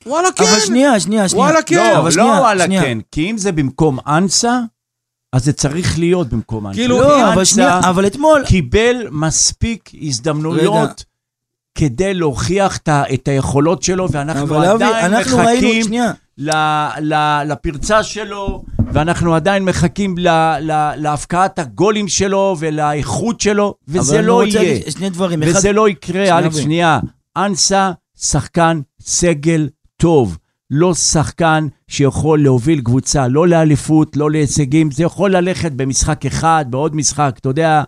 [0.06, 0.44] וואלה, כן.
[0.44, 1.44] אבל שנייה, שנייה, שנייה.
[1.44, 1.76] וואלה, כן.
[1.76, 2.82] לא, אבל לא שנייה, וואלה שנייה.
[2.82, 4.60] כן, כי אם זה במקום אנסה,
[5.32, 6.78] אז זה צריך להיות במקום אנסה.
[6.78, 8.42] כאילו, לא, אבל אנסה שנייה, אבל אתמול...
[8.46, 11.04] קיבל מספיק הזדמנויות
[11.74, 12.78] כדי להוכיח
[13.14, 16.50] את היכולות שלו, ואנחנו אבל אבי, עדיין אנחנו ראינו, מחכים שנייה, ל-
[17.14, 20.28] ל- לפרצה שלו, ואנחנו עדיין מחכים ל-
[20.60, 24.72] ל- להפקעת הגולים שלו ולאיכות שלו, אבל וזה אני לא רוצה יהיה.
[24.72, 25.42] להגיד שני דברים.
[25.42, 26.56] אחד, וזה לא יקרה, אלכס.
[26.56, 27.00] שנייה.
[27.46, 30.38] אנסה, שחקן סגל טוב.
[30.70, 36.96] לא שחקן שיכול להוביל קבוצה, לא לאליפות, לא להישגים, זה יכול ללכת במשחק אחד, בעוד
[36.96, 37.82] משחק, אתה יודע,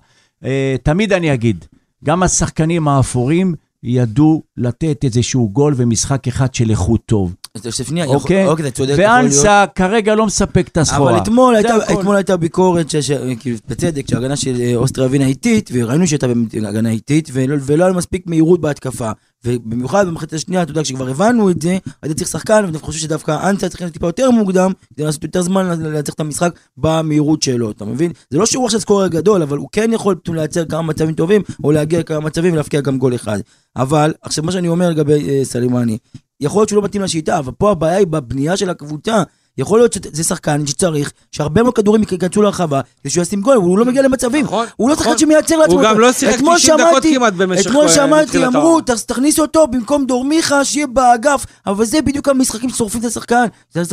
[0.45, 1.65] אה, תמיד אני אגיד,
[2.05, 7.35] גם השחקנים האפורים ידעו לתת איזשהו גול ומשחק אחד של איכות טוב,
[7.71, 8.47] שנייה, אוקיי?
[8.47, 9.23] אוקיי, אתה צודק, יכול להיות.
[9.23, 11.13] ואנסה כרגע לא מספק את הסחורה.
[11.13, 11.77] אבל אתמול הייתה.
[11.93, 16.27] אתמול הייתה ביקורת, ש- ש- כאילו, בצדק, שההגנה של אה, אוסטריה ווינה איטית, וראינו שהייתה
[16.27, 19.11] באמת הגנה איטית, ולא, ולא היה מספיק מהירות בהתקפה.
[19.45, 23.51] ובמיוחד במחצית השנייה, אתה יודע, כשכבר הבנו את זה, היית צריך שחקן, ואני חושב שדווקא
[23.51, 27.71] אנסה צריך להיות טיפה יותר מוקדם, כדי לעשות יותר זמן לייצר את המשחק במהירות שלו,
[27.71, 28.13] אתה מבין?
[28.31, 31.43] זה לא שהוא עכשיו סקורר גדול, אבל הוא כן יכול פתאום לייצר כמה מצבים טובים,
[31.65, 33.39] או להגיע לכמה מצבים ולהפקיע גם גול אחד.
[33.77, 35.99] אבל, עכשיו מה שאני אומר לגבי אה, סלימני,
[36.41, 39.23] יכול להיות שהוא לא מתאים לשיטה, אבל פה הבעיה היא בבנייה של הקבוצה.
[39.61, 43.79] יכול להיות שזה שחקן שצריך שהרבה מאוד כדורים ייכנסו לרחבה כדי שהוא ישים גול, הוא
[43.79, 44.45] לא מגיע למצבים.
[44.45, 45.07] נכון, הוא לא נכון.
[45.07, 45.75] שחקן שמייצר לעצמו.
[45.75, 45.99] הוא גם.
[45.99, 48.85] לא שיחק אתמול 90 דקות כמעט במשך, אתמול אה, שמעתי, אמרו, העונה.
[48.85, 53.45] "ת- תכניס אותו במקום דור מיכה, שיהיה באגף, אבל זה בדיוק המשחקים ששורפים את השחקן.
[53.75, 53.85] שם-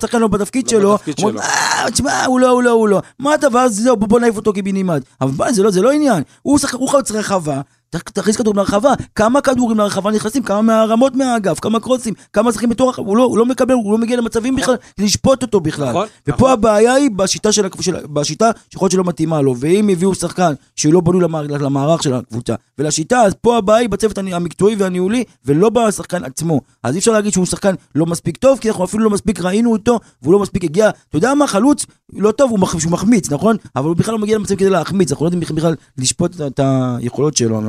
[0.00, 1.38] שחקן לא בתפקיד לא שלו, אומרים.
[1.38, 3.00] "אה, תשמע, הוא לא, הוא לא, הוא לא.
[3.18, 5.02] מה ואז זהו, בוא נעיף אותו קיבינימט.
[5.20, 6.22] אבל זה לא- זה לא עניין.
[6.42, 7.60] הוא חלוץ רחבה.
[8.02, 12.88] תכניס כדורים לרחבה, כמה כדורים לרחבה נכנסים, כמה מהרמות מהאגף, כמה קרוסים, כמה שחקים בתור
[12.88, 15.88] הרחבה, הוא לא, הוא לא מקבל, הוא לא מגיע למצבים בכלל, לשפוט אותו בכלל.
[15.88, 16.50] נכון, ופה נכון.
[16.50, 20.94] הבעיה היא בשיטה של, של, בשיטה שיכול להיות שלא מתאימה לו, ואם הביאו שחקן שהוא
[20.94, 25.68] לא בנוי למערכ, למערך של הקבוצה ולשיטה, אז פה הבעיה היא בצוות המקצועי והניהולי, ולא
[25.68, 26.60] בשחקן עצמו.
[26.82, 29.72] אז אי אפשר להגיד שהוא שחקן לא מספיק טוב, כי אנחנו אפילו לא מספיק ראינו
[29.72, 32.58] אותו, והוא לא מספיק הגיע, אתה יודע מה, חלוץ לא טוב, הוא,
[32.90, 33.56] מחמיץ, נכון?
[33.76, 36.60] אבל הוא בכלל לא מגיע למצבים כדי להחמיץ, אנחנו לא יודעים בכלל לשפוט את, את
[36.62, 37.60] היכולות שלו,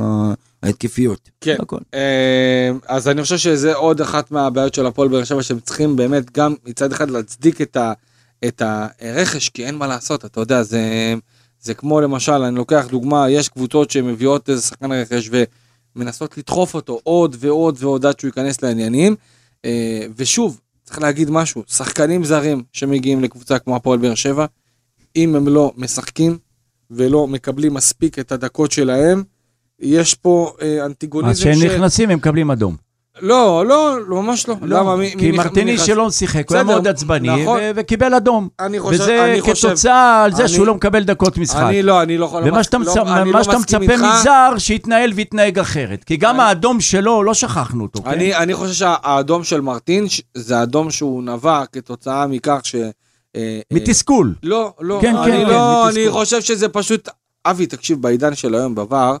[0.62, 1.30] ההתקפיות.
[1.40, 1.56] כן.
[1.60, 1.78] הכל.
[1.94, 6.38] אה, אז אני חושב שזה עוד אחת מהבעיות של הפועל באר שבע שהם צריכים באמת
[6.38, 7.92] גם מצד אחד להצדיק את, ה,
[8.44, 8.62] את
[9.00, 11.14] הרכש כי אין מה לעשות אתה יודע זה
[11.60, 15.30] זה כמו למשל אני לוקח דוגמה יש קבוצות שמביאות איזה שחקן רכש
[15.96, 19.16] ומנסות לדחוף אותו עוד ועוד ועוד עד שהוא ייכנס לעניינים
[19.64, 24.46] אה, ושוב צריך להגיד משהו שחקנים זרים שמגיעים לקבוצה כמו הפועל באר שבע
[25.16, 26.38] אם הם לא משחקים
[26.90, 29.22] ולא מקבלים מספיק את הדקות שלהם
[29.80, 32.76] יש פה אה, אז אנטיגוניזם כשהם של- נכנסים הם מקבלים אדום.
[33.20, 34.54] לא, לא, לא, ממש לא.
[34.62, 34.96] לא, למה?
[34.96, 35.78] מי- כי מי- מרטיני?
[35.78, 37.58] שלא שיחק, הוא היה בסדר, מאוד עצבני, נכון.
[37.62, 38.48] ו- וקיבל אדום.
[38.60, 41.62] אני חושב, וזה אני חושב, כתוצאה על זה אני- שהוא לא מקבל דקות משחק.
[41.62, 42.42] אני לא, אני לא יכול...
[42.48, 44.04] ומה שאתה לא, מצ- אני לא שאתה מצפה איתך.
[44.20, 46.04] מזר, שיתנהל ויתנהג אחרת.
[46.04, 48.10] כי גם אני- האדום שלו, לא שכחנו אותו, כן?
[48.10, 52.74] אני, אני חושב שהאדום של מרטין, ש- זה אדום שהוא נבע כתוצאה מכך ש...
[52.74, 52.90] אה,
[53.36, 54.34] אה, מתסכול.
[54.42, 56.20] לא, לא, כן, אני כן, לא, כן, אני מתסכול.
[56.20, 57.08] חושב שזה פשוט...
[57.46, 59.16] אבי, תקשיב, בעידן של היום בVAR,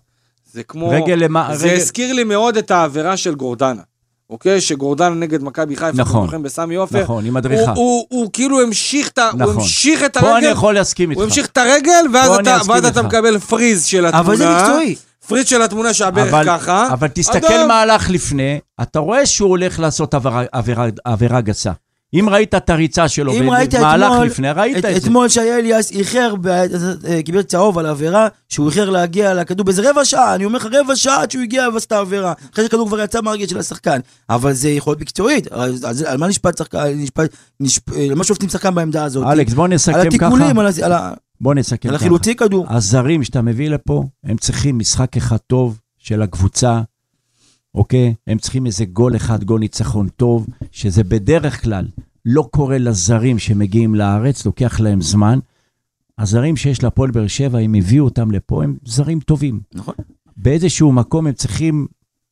[0.52, 0.88] זה כמו...
[0.88, 1.56] רגל למה...
[1.56, 3.82] זה רגל- הזכיר לי מאוד את העבירה של גורדנה.
[4.30, 4.60] אוקיי?
[4.60, 6.22] שגורדנה נגד מכבי חיפה, נכון.
[6.24, 7.02] זוכרים בסמי עופר.
[7.02, 7.72] נכון, עם הוא, מדריכה.
[7.76, 9.30] הוא, הוא כאילו המשיך את ה...
[9.30, 9.54] הוא נכון.
[9.54, 11.18] המשיך את פה אני הרגל, יכול להסכים איתך.
[11.20, 13.02] הוא המשיך את הרגל, ואז, אתה, ואז אתה.
[13.02, 14.20] מקבל פריז של התמונה.
[14.26, 14.94] אבל זה מקצועי.
[15.28, 16.88] פריז של התמונה שהברך אבל- ככה.
[16.92, 17.68] אבל תסתכל אדום.
[17.68, 21.72] מה הלך לפני, אתה רואה שהוא הולך לעשות עבירה- עבירה- עבירה גסה.
[22.14, 23.32] אם ראית את הריצה שלו
[23.72, 24.96] במהלך לפני, ראית את, את זה.
[24.96, 29.90] אתמול שהיה אליאס איחר, ב- אה, קיבל צהוב על עבירה, שהוא איחר להגיע לכדור באיזה
[29.90, 32.86] רבע שעה, אני אומר לך רבע שעה עד שהוא הגיע ועשה את העבירה, אחרי שהכדור
[32.88, 34.00] כבר יצא מהרגל של השחקן.
[34.30, 37.30] אבל זה יכול להיות מקצועית, על, על, על מה נשפט שחקן, נשפט,
[37.60, 39.26] נשפ, אה, על מה שופטים שחקן בעמדה הזאת?
[39.26, 40.02] אלכס, בוא על נסכם ככה.
[40.08, 42.04] התיקולים, על, ה- על, ה- בוא נסכם על ככה.
[42.04, 42.66] החילוצי כדור.
[42.68, 46.80] הזרים שאתה מביא לפה, הם צריכים משחק אחד טוב של הקבוצה,
[47.76, 48.14] אוקיי?
[48.26, 51.88] הם צריכים איזה גול אחד, גול ניצחון טוב, שזה בדרך כלל
[52.24, 55.38] לא קורה לזרים שמגיעים לארץ, לוקח להם זמן.
[56.18, 59.60] הזרים שיש להפועל באר שבע, אם הביאו אותם לפה, הם זרים טובים.
[59.74, 59.94] נכון.
[60.36, 61.86] באיזשהו מקום הם צריכים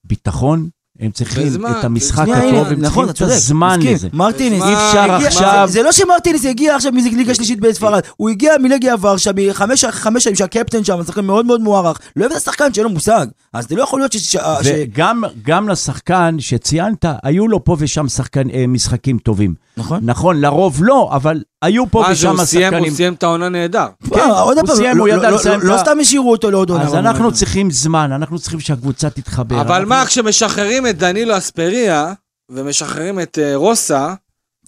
[0.05, 0.69] ביטחון,
[1.01, 2.25] הם צריכים וזמן, את המשחק.
[2.25, 3.95] שנייה, הטוב, הם נכון, צריכים את הזמן מסכים.
[3.95, 4.09] לזה.
[4.13, 5.67] מרטינס, אי אפשר הגיע- עכשיו...
[5.71, 10.25] זה לא שמרטינס הגיע עכשיו מאיזה ליגה שלישית בספרד, הוא הגיע מלגיה ורשה מחמש חמש
[10.25, 13.67] שנים שהקפטן שם, שחקן מאוד מאוד מוערך, לא אוהב את השחקן שאין לו מושג, אז
[13.69, 14.17] זה לא יכול להיות ש...
[14.17, 19.55] ש- ש- וגם גם לשחקן שציינת, היו לו פה ושם שחקן, אה, משחקים טובים.
[19.77, 20.01] נכון?
[20.03, 22.85] נכון, לרוב לא, אבל היו פה ושם הוא סיים- שחקנים.
[22.91, 23.87] הוא סיים את העונה נהדר.
[24.09, 26.01] וואו, עוד הוא פעם, סיים, לא- הוא לא- ידע לא- לסיים לא את ה- סתם
[26.01, 26.85] השאירו אותו לעוד עונה.
[26.85, 29.61] אז אנחנו צריכים זמן, אנחנו צריכים שהקבוצה תתחבר.
[29.61, 32.13] אבל מה, כשמשחררים את דנילו אספריה,
[32.51, 34.15] ומשחררים את אה, רוסה,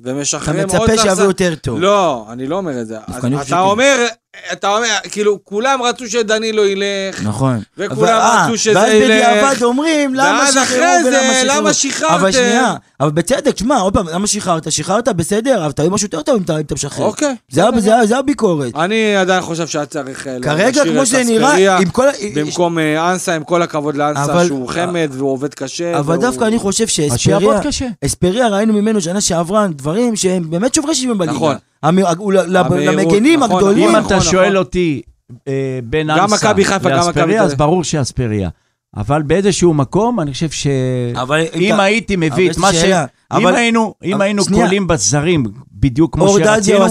[0.03, 0.77] אתה ומשחררים עוד...
[0.83, 1.79] מצפה שחקן- שיבוא יותר טוב.
[1.81, 2.97] לא, אני לא אומר את זה.
[2.99, 3.61] אתה.
[3.61, 4.07] אומר,
[4.53, 7.61] אתה אומר, כאילו, כולם רצו שדנילו ילך, נכון.
[7.79, 9.05] וכולם אה, רצו שזה ואז ילך.
[9.05, 11.59] בדיעבד אומרים, למה ואז שחררו אחרי זה, ולמה שחררו.
[11.63, 12.15] למה שחררתם?
[12.15, 14.73] אבל שנייה, אבל בצדק, תשמע, עוד פעם, למה שחררת?
[14.73, 17.05] שחררת, בסדר, אבל תביא משהו יותר טוב אם אתה אתה משחרר.
[17.05, 17.35] אוקיי.
[17.51, 18.77] זה זה ה- זה הביקורת.
[18.77, 23.35] אני עדיין חושב שהיה צריך אה, כרגע, כמו שזה נראה, עם כל במקום אה, אנסה,
[23.35, 25.99] עם כל הכבוד לאנסה, אבל- שהוא חמד והוא עובד קשה.
[25.99, 27.87] אבל והוא- דווקא אני חושב שאספריה, קשה.
[28.05, 31.37] אספריה ראינו ממנו שנה שעברה דברים שהם באמת שוברי שוויון בליגה.
[31.37, 31.57] נכון.
[31.83, 33.85] למגנים נכון, הגדולים.
[33.85, 34.31] אם נכון, אתה נכון.
[34.33, 35.03] שואל אותי
[35.49, 35.53] אה,
[35.85, 37.55] בין גם אנסה מכבי חיפה, גם מכבי תל לאספריה, אז.
[37.55, 38.49] ברור שאספריה.
[38.97, 40.49] אבל באיזשהו מקום, אני חושב
[41.15, 42.77] אבל אם אתה- הייתי אבל מביא את מה ש...
[42.77, 44.65] שאלה, אם אבל- היינו, אם אבל- היינו שנייה.
[44.65, 46.87] קולים בזרים, בדיוק כמו שרצינו?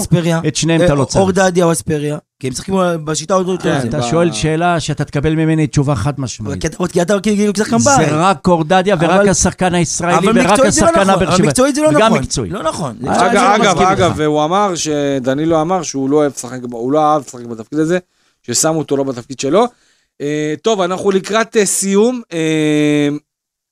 [0.48, 1.16] את שניהם אתה לא אה, צריך.
[1.16, 2.18] אור דדיה או אספריה?
[2.40, 2.74] כי הם משחקים
[3.04, 3.80] בשיטה עוד יותר.
[3.82, 3.88] כן.
[3.88, 6.60] אתה שואל שאלה שאתה תקבל ממני תשובה חד אבל משמעית.
[6.60, 8.08] כי אתה- כי אתה כאילו שחקן זה בית.
[8.10, 11.10] רק אורדדיה ורק אבל- השחקן הישראלי אבל ורק מקצועית לא השחקן נכון.
[11.10, 11.46] הבאר אבל שבע.
[11.46, 12.02] מקצועית זה לא נכון.
[12.02, 12.50] וגם מקצועי.
[12.50, 12.96] לא נכון.
[13.02, 14.12] אגב, אני לא אגב, מסכים אגב.
[14.16, 17.98] והוא אמר, שדנילו אמר שהוא לא אוהב לשחק, הוא לא אהב לשחק בתפקיד הזה,
[18.42, 19.64] ששמו אותו לא בתפקיד שלו.
[20.20, 22.20] אה, טוב, אנחנו לקראת אה, סיום.
[22.32, 23.08] אה,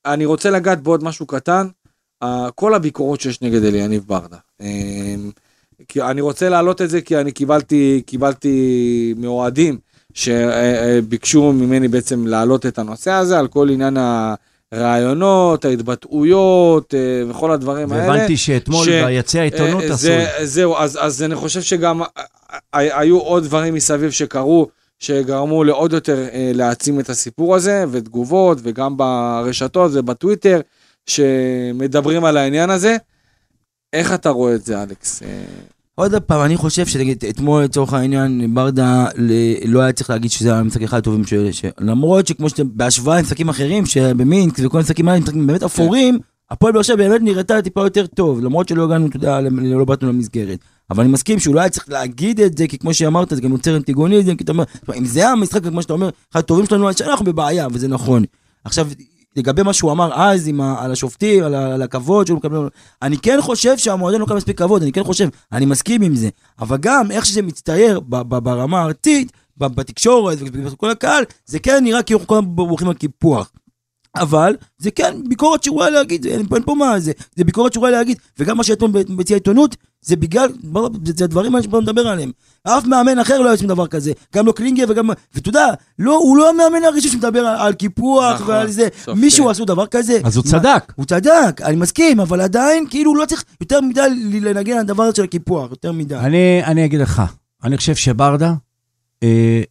[0.07, 1.67] אני רוצה לגעת בעוד משהו קטן.
[2.23, 4.37] אה, כל הביקורות שיש נגד אליניב ברדה.
[5.81, 9.79] אה, כי אני רוצה להעלות את זה כי אני קיבלתי, קיבלתי מאוהדים
[10.15, 13.97] שביקשו ממני בעצם להעלות את הנושא הזה על כל עניין
[14.73, 16.99] הרעיונות, ההתבטאויות אה,
[17.31, 18.13] וכל הדברים האלה.
[18.13, 20.27] והבנתי שאתמול ש- ביציע העיתונות אה, עשו זה-.
[20.43, 22.07] זהו, אז, אז אני חושב שגם אה,
[22.75, 24.69] אה, היו עוד דברים מסביב שקרו,
[24.99, 30.61] שגרמו לעוד יותר אה, להעצים את הסיפור הזה, ותגובות, וגם ברשתות ובטוויטר,
[31.07, 32.97] שמדברים על העניין הזה.
[33.95, 35.23] איך אתה רואה את זה, אלכס?
[35.23, 35.29] אה,
[35.95, 39.07] עוד פעם, אני חושב שאתמול לצורך העניין ברדה
[39.65, 41.49] לא היה צריך להגיד שזה המשחק אחד הטובים של...
[41.53, 46.19] ש- למרות שכמו שאתם, בהשוואה למשחקים אחרים, שבמינקס וכל המשחקים האלה, משחקים באמת אפורים,
[46.51, 50.09] הפועל באר שבע באמת נראתה טיפה יותר טוב, למרות שלא הגענו, אתה יודע, לא באנו
[50.13, 50.59] למסגרת.
[50.91, 53.53] אבל אני מסכים שהוא לא היה צריך להגיד את זה, כי כמו שאמרת, זה גם
[53.53, 56.89] יוצר אנטיגוניזם, כי אתה אומר, "תשמע, אם זה המשחק, כמו שאתה אומר, אחד הטובים שלנו,
[57.07, 58.25] אנחנו בבעיה, וזה נכון.
[58.65, 58.89] עכשיו,
[59.37, 62.69] לגבי מה שהוא אמר אז עם ה, על השופטים, על, על הכבוד שהוא מקבל,
[63.03, 66.29] אני כן חושב שהמועדון לא מקבל מספיק כבוד, אני כן חושב, אני מסכים עם זה,
[66.61, 72.03] אבל גם איך שזה מצטייר ב, ב, ברמה הארצית, בתקשורת ובכל הקהל, זה כן נראה
[72.03, 73.51] כאילו כל הזמן בורחים על קיפוח.
[74.17, 78.19] אבל זה כן ביקורת רואה להגיד, אין, אין פה מה זה, זה ביקורת רואה להגיד,
[78.39, 82.31] וגם מה שאתמול מציע העיתונות, זה בגלל, בוא, זה, זה הדברים שבואו נדבר עליהם.
[82.65, 85.67] אף מאמן אחר לא יוצא דבר כזה, גם לא קלינגר וגם, ואתה יודע,
[85.99, 89.51] לא, הוא לא המאמן הראשון שמדבר על, על קיפוח נכון, ועל זה, מישהו כן.
[89.51, 90.21] עשו דבר כזה.
[90.25, 90.93] אז הוא מה- צדק.
[90.97, 94.01] הוא צדק, אני מסכים, אבל עדיין, כאילו, הוא לא צריך יותר מדי
[94.41, 96.17] לנגן על הדבר הזה של הקיפוח, יותר מדי.
[96.17, 97.23] אני, אני אגיד לך,
[97.65, 98.55] אני חושב שברדה,
[99.23, 99.63] אה,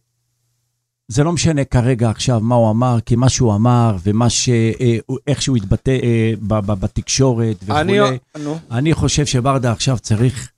[1.08, 4.48] זה לא משנה כרגע עכשיו מה הוא אמר, כי מה שהוא אמר ומה ש...
[4.48, 4.96] אה,
[5.26, 6.32] איך שהוא התבטא אה,
[6.66, 8.00] בתקשורת אני...
[8.00, 8.58] וכולי, נו.
[8.70, 10.50] אני חושב שברדה עכשיו צריך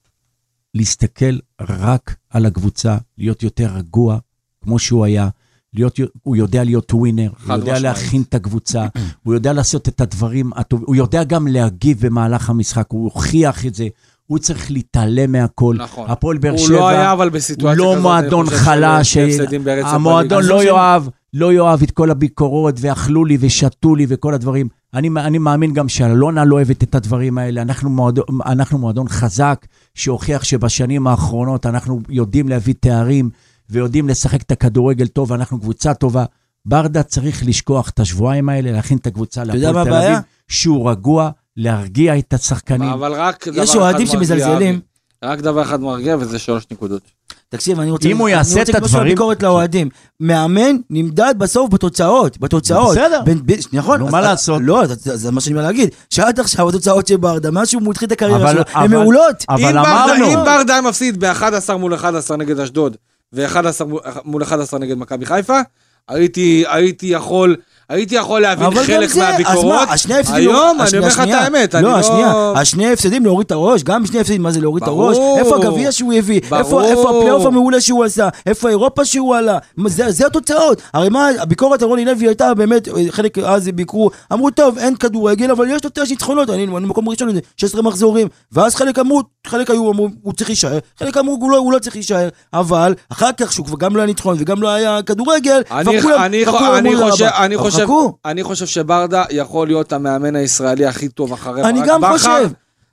[0.75, 4.19] להסתכל רק על הקבוצה, להיות יותר רגוע,
[4.63, 5.29] כמו שהוא היה.
[5.75, 7.83] להיות, הוא יודע להיות ווינר, הוא יודע משמעית.
[7.83, 8.87] להכין את הקבוצה,
[9.23, 13.75] הוא יודע לעשות את הדברים הטובים, הוא יודע גם להגיב במהלך המשחק, הוא הוכיח את
[13.75, 13.89] זה,
[14.27, 15.77] הוא צריך להתעלם מהכל.
[15.79, 16.11] נכון.
[16.11, 18.05] הפועל באר הוא שבע, לא היה אבל בסיטואציה הוא כזאת.
[18.05, 19.17] לא אני מועדון חלש,
[19.65, 20.45] ברצף המועדון.
[20.45, 21.03] לא יאהב,
[21.35, 24.69] לא יאהב את כל הביקורות, ואכלו לי ושתו לי וכל הדברים.
[24.95, 27.63] אני, אני מאמין גם שאלונה לא אוהבת את הדברים האלה.
[27.63, 33.31] אנחנו מועדון, אנחנו מועדון חזק, שהוכיח שבשנים האחרונות אנחנו יודעים להביא תארים,
[33.71, 36.25] ויודעים לשחק את הכדורגל טוב, ואנחנו קבוצה טובה.
[36.67, 39.93] ברדה צריך לשכוח את השבועיים האלה, להכין את הקבוצה להפועל תל?
[39.93, 40.19] אביב,
[40.49, 42.89] שהוא רגוע, להרגיע את השחקנים.
[42.91, 44.75] אבל רק דבר יש אחד אוהדים מרגיע, שמזלזלים.
[44.75, 44.81] אבי.
[45.33, 47.03] רק דבר אחד מרגיע וזה שלוש נקודות.
[47.49, 48.09] תקשיב, אני רוצה...
[48.09, 49.89] אם הוא אני יעשה רוצה את להגיד משהו הדברים- ביקורת לאוהדים.
[50.21, 52.91] מאמן נמדד בסוף בתוצאות, בתוצאות.
[52.97, 53.23] בסדר.
[53.73, 53.99] נכון.
[54.01, 54.63] נו, מה לעשות?
[54.65, 55.89] לא, זה- מה שאני בא להגיד.
[56.11, 59.45] שעד עכשיו התוצאות של ברדה, מאז שהוא התחיל את הקריירה שלו, הן מעולות.
[59.49, 60.25] אבל אמרנו.
[60.27, 62.97] אם ברדה היה מפסיד ב-11 מול 11 נגד אשדוד,
[63.33, 63.85] ו-11
[64.25, 65.61] מול 11 נגד מכבי חיפה,
[66.09, 66.65] הייתי
[67.07, 67.57] יכול...
[67.91, 69.59] הייתי יכול להבין חלק זה, מהביקורות.
[69.59, 70.37] אז מה, השני הפסדים...
[70.51, 71.97] היום, השני- אני אומר לך את האמת, אני לא, לא...
[71.97, 75.05] השנייה, השני הפסדים להוריד את הראש, גם שני הפסדים, מה זה להוריד את ברור.
[75.07, 75.17] הראש?
[75.39, 76.41] איפה הגביע שהוא הביא?
[76.49, 76.61] ברור.
[76.61, 78.29] איפה איפה הפלייאוף המעולה שהוא עשה?
[78.47, 79.59] איפה אירופה שהוא עלה?
[79.87, 80.83] זה זה התוצאות.
[80.95, 85.51] הרי מה, הביקורת על רוני לוי הייתה באמת, חלק אז ביקרו, אמרו, טוב, אין כדורגל,
[85.51, 88.29] אבל יש לו תשע ניצחונות, אני אני מקום ראשון לזה, 16 מחזורים.
[88.53, 91.79] ואז חלק אמרו, חלק היו אמרו, הוא צריך להישאר, חלק אמרו, הוא לא- הוא לא
[91.79, 95.63] צריך להישאר, אבל אחר כך, שהוא כבר גם לא היה ניצחון וגם לא היה כדורגל,
[95.71, 97.45] אני, כבר כולם- אני, כבר חו- כולם אני, אמרו, "יאללה, חושב, ביי".
[97.47, 98.11] אני, חושב.
[98.25, 102.49] אני חושב שברדה יכול להיות המאמן הישראלי הכי טוב אחרי אני ברק גם בכר, חושב.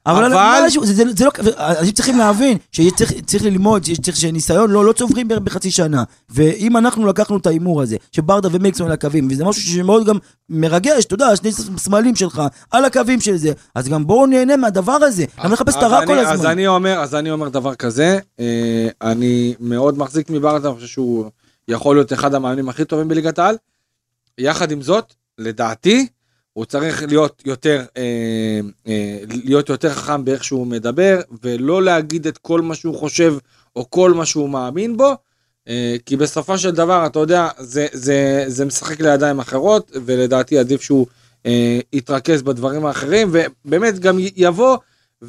[0.05, 1.31] אבל אבל- זה, זה, זה לא,
[1.79, 6.03] אנשים צריכים להבין שצריך צריך ללמוד, שצריך שניסיון לא, לא צוברים בחצי שנה.
[6.29, 10.17] ואם אנחנו לקחנו את ההימור הזה, שברדה ומקסון על הקווים, וזה משהו שמאוד גם
[10.49, 14.91] מרגש, אתה יודע, שני סמלים שלך על הקווים של זה, אז גם בואו נהנה מהדבר
[15.01, 15.25] הזה.
[15.43, 16.49] למה לחפש את הרע כל אני- אז הזמן?
[16.49, 21.25] אני אומר, אז אני אומר דבר כזה, אה, אני מאוד מחזיק מברדה, אני חושב שהוא
[21.67, 23.55] יכול להיות אחד המאמנים הכי טובים בליגת העל.
[24.37, 26.07] יחד עם זאת, לדעתי,
[26.53, 32.37] הוא צריך להיות יותר, אה, אה, להיות יותר חכם באיך שהוא מדבר, ולא להגיד את
[32.37, 33.35] כל מה שהוא חושב,
[33.75, 35.15] או כל מה שהוא מאמין בו,
[35.67, 40.81] אה, כי בסופו של דבר, אתה יודע, זה, זה, זה משחק לידיים אחרות, ולדעתי עדיף
[40.81, 41.07] שהוא
[41.45, 44.77] אה, יתרכז בדברים האחרים, ובאמת גם יבוא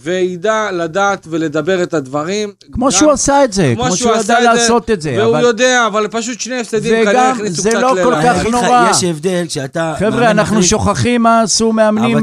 [0.03, 2.53] וידע לדעת ולדבר את הדברים.
[2.73, 5.15] כמו גם- שהוא עשה את זה, כמו שהוא עשה ידע זה, לעשות את זה.
[5.19, 8.25] והוא אבל- יודע, אבל פשוט שני הפסדים וגם כנראה הכניסו זה קצת לא כל ללחץ.
[8.25, 8.89] כך אני אגיד לך, נורא.
[8.91, 9.95] יש הבדל כשאתה...
[9.99, 12.19] חבר'ה, אנחנו מחליט- שוכחים מה עשו מאמנים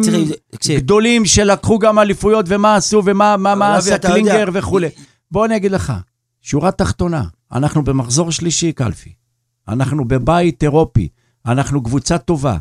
[0.51, 0.79] תקשיב.
[0.79, 4.89] גדולים שלקחו גם אליפויות ומה עשו ומה מה- מה עשה אתה יודע- קלינגר וכולי.
[5.31, 5.93] בוא אני אגיד לך,
[6.41, 9.09] שורה תחתונה, אנחנו במחזור שלישי, קלפי.
[9.67, 11.07] אנחנו בבית אירופי,
[11.45, 12.57] אנחנו קבוצה טובה.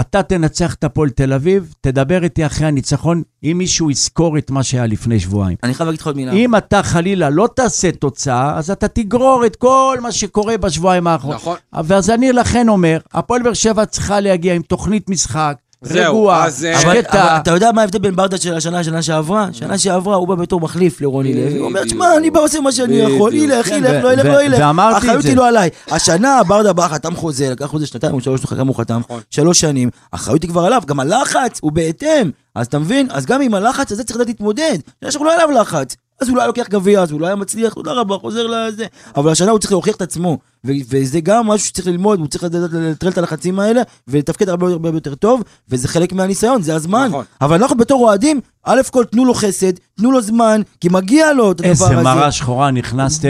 [0.00, 4.62] אתה תנצח את הפועל תל אביב, תדבר איתי אחרי הניצחון, אם מישהו יזכור את מה
[4.62, 5.56] שהיה לפני שבועיים.
[5.62, 6.32] אני חייב להגיד לך עוד מילה.
[6.32, 11.36] אם אתה חלילה לא תעשה תוצאה, אז אתה תגרור את כל מה שקורה בשבועיים האחרונים.
[11.36, 11.56] נכון.
[11.84, 15.56] ואז אני לכן אומר, הפועל באר שבע צריכה להגיע עם תוכנית משחק,
[15.90, 17.36] רגועה, אז, אה, שקטה.
[17.36, 19.48] אתה יודע מה ההבדל בין ברדה של השנה לשנה שעברה?
[19.52, 21.94] שנה שעברה הוא בא בתור מחליף לרוני לוי, הוא אומר, בדיוק.
[21.94, 23.34] שמע, אני בא עושה מה שאני יכול.
[23.34, 24.58] ילך, כן, ילך, לא ילך, לא ילך.
[24.60, 25.28] ואמרתי את האחריות זה.
[25.28, 25.70] היא לא עליי.
[25.90, 28.98] השנה ברדה בא, חתם חוזה, לקח חוזה שנתיים או שלוש, כמה הוא חתם?
[28.98, 29.20] נכון.
[29.30, 29.90] שלוש שנים.
[30.12, 32.30] האחריות היא כבר עליו, גם הלחץ הוא בהתאם.
[32.54, 33.06] אז אתה מבין?
[33.10, 34.78] אז גם עם הלחץ הזה צריך לדעת להתמודד.
[35.10, 35.96] שעברה לא עליו לחץ.
[36.20, 38.86] אז הוא לא היה לוקח גביע, אז הוא לא היה מצליח, תודה רבה, חוזר לזה.
[39.16, 40.38] אבל השנה הוא צריך להוכיח את עצמו.
[40.66, 44.66] ו- וזה גם משהו שצריך ללמוד, הוא צריך לדעת לנטרל את הלחצים האלה, ולתפקד הרבה
[44.66, 47.06] הרבה יותר טוב, וזה חלק מהניסיון, זה הזמן.
[47.08, 47.24] נכון.
[47.40, 51.52] אבל אנחנו בתור אוהדים, א' כל תנו לו חסד, תנו לו זמן, כי מגיע לו
[51.52, 51.90] את הדבר הזה.
[51.90, 53.28] איזה מראה שחורה נכנסתם.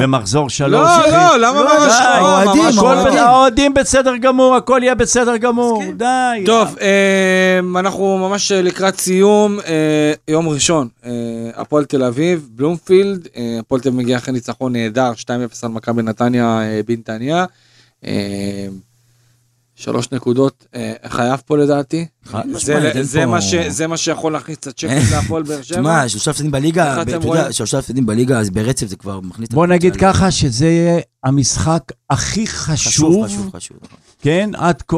[0.00, 0.88] במחזור שלוש.
[1.06, 2.28] לא, לא, למה לא, ממש די, שחור?
[2.28, 2.92] אוהדים, שחור.
[2.92, 3.18] אוהדים.
[3.18, 6.42] האוהדים בסדר גמור, הכל יהיה בסדר גמור, די.
[6.46, 11.10] טוב, אה, אנחנו ממש לקראת סיום, אה, יום ראשון, אה,
[11.56, 13.28] הפועל תל אביב, בלומפילד,
[13.58, 15.28] הפועל תל אביב מגיע אחרי ניצחון נהדר, 2-0
[15.62, 17.44] על מכבי נתניה בנתניה.
[18.04, 18.66] אה,
[19.76, 22.06] שלוש נקודות אה, חייב פה לדעתי.
[23.02, 25.76] זה- מה ש- זה מה שיכול להכניס קצת שקט להפועל באר שבע.
[25.78, 27.10] תשמע, שלושה הפסדים בליגה, אתה?
[27.40, 29.48] יודע, שלושה הפסדים בליגה, אז ברצף זה כבר מכניס...
[29.48, 33.76] בוא נגיד ככה, שזה יהיה המשחק הכי חשוב, חשוב, חשוב, חשוב.
[34.22, 34.96] כן, עד כה,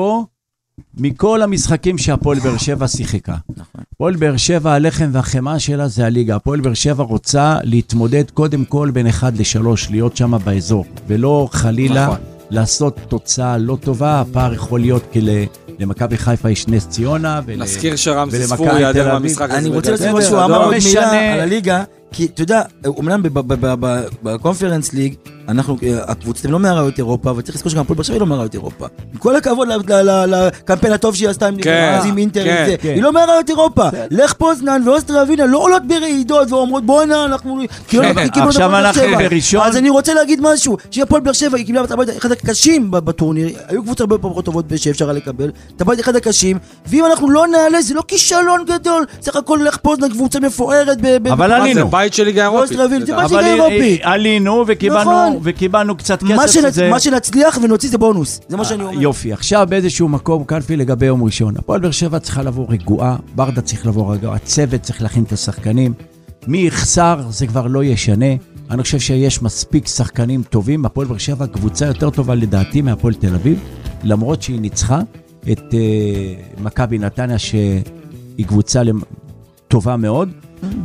[0.99, 3.35] מכל המשחקים שהפועל באר שבע שיחקה.
[3.57, 3.81] נכון.
[3.95, 6.37] הפועל באר שבע, הלחם והחמאה שלה זה הליגה.
[6.37, 12.05] הפועל באר שבע רוצה להתמודד קודם כל בין 1 ל-3, להיות שם באזור, ולא חלילה
[12.07, 12.17] נכון.
[12.51, 14.21] לעשות תוצאה לא טובה.
[14.21, 15.45] הפער יכול להיות כי ל-
[15.79, 17.41] למכבי חיפה יש נס ציונה.
[17.47, 19.13] ול- נזכיר שרמזי ולמכבי ספור תל ייעדר אביב.
[19.13, 19.59] מהמשחק הזה.
[19.59, 21.33] אני רוצה בסדר, משהו, אמר לא עוד מילה משנה.
[21.35, 23.23] על הליגה, כי אתה יודע, אומנם
[24.23, 25.15] בקונפרנס ליג,
[25.49, 28.21] אנחנו, אה, הקבוצות הן לא מאריות אירופה, אבל צריך לזכור שגם הפועל באר שבע היא
[28.21, 28.87] לא מאריות אירופה.
[29.13, 29.69] עם כל הכבוד
[30.27, 32.75] לקמפיין הטוב שהיא עשתה עם כן, אז עם אינטר, כן.
[32.81, 32.89] כן.
[32.89, 33.89] היא לא מאריות אירופה.
[34.11, 37.61] לך פוזנן ואוסטריה ווינה לא עולות ברעידות ואומרות בואנה, אנחנו...
[37.89, 39.61] כאילו חיכינו כן, עכשיו אנחנו שבע." בראשון.
[39.61, 43.49] אז אני רוצה להגיד משהו, שהפועל באר שבע היא קיבלה את הבית אחד הקשים בטורניר,
[43.69, 47.83] היו קבוצות הרבה פחות טובות שאפשר לקבל, את הבית אחד הקשים, ואם אנחנו לא נעלה
[47.83, 50.99] זה לא כישלון גדול, סך הכל לך פוזנן קבוצה מפוארת
[51.33, 51.91] אבל עלינו.
[51.97, 52.79] בית של ליגה אירופית.
[52.79, 52.89] זה.
[52.89, 54.01] בית של ליגה אבל אירופית.
[54.01, 55.39] אה, עלינו וקיבלנו, נכון.
[55.43, 56.73] וקיבלנו קצת מה, כסף שנצ...
[56.73, 56.91] שזה...
[56.91, 59.01] מה שנצליח ונוציא זה בונוס, זה מה שאני אומר.
[59.01, 61.55] יופי, עכשיו באיזשהו מקום קלפי לגבי יום ראשון.
[61.57, 65.93] הפועל באר שבע צריכה לבוא רגועה, ברדה צריך לבוא רגועה, הצוות צריך להכין את השחקנים.
[66.47, 68.27] מי יחסר זה כבר לא ישנה.
[68.71, 70.85] אני חושב שיש מספיק שחקנים טובים.
[70.85, 73.61] הפועל באר שבע קבוצה יותר טובה לדעתי מהפועל תל אביב,
[74.05, 75.01] למרות שהיא ניצחה
[75.53, 79.03] את uh, מכבי נתניה שהיא קבוצה למ-
[79.69, 80.29] טובה מאוד,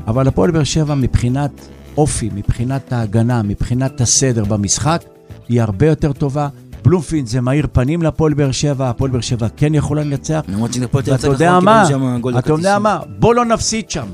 [0.08, 1.52] אבל הפועל באר שבע מבחינת
[1.98, 5.04] אופי, מבחינת ההגנה, מבחינת הסדר במשחק,
[5.50, 6.48] היא הרבה יותר טובה.
[6.86, 10.42] בלומפילד זה מאיר פנים להפועל באר שבע, הפועל באר שבע כן יכולה לנצח.
[10.48, 11.84] למרות שהפועל תל אביב יודע נכון, מה?
[11.88, 12.84] קיבלנו שם גול אתה יודע 90.
[12.84, 13.00] מה?
[13.20, 14.06] בוא לא נפסיד שם.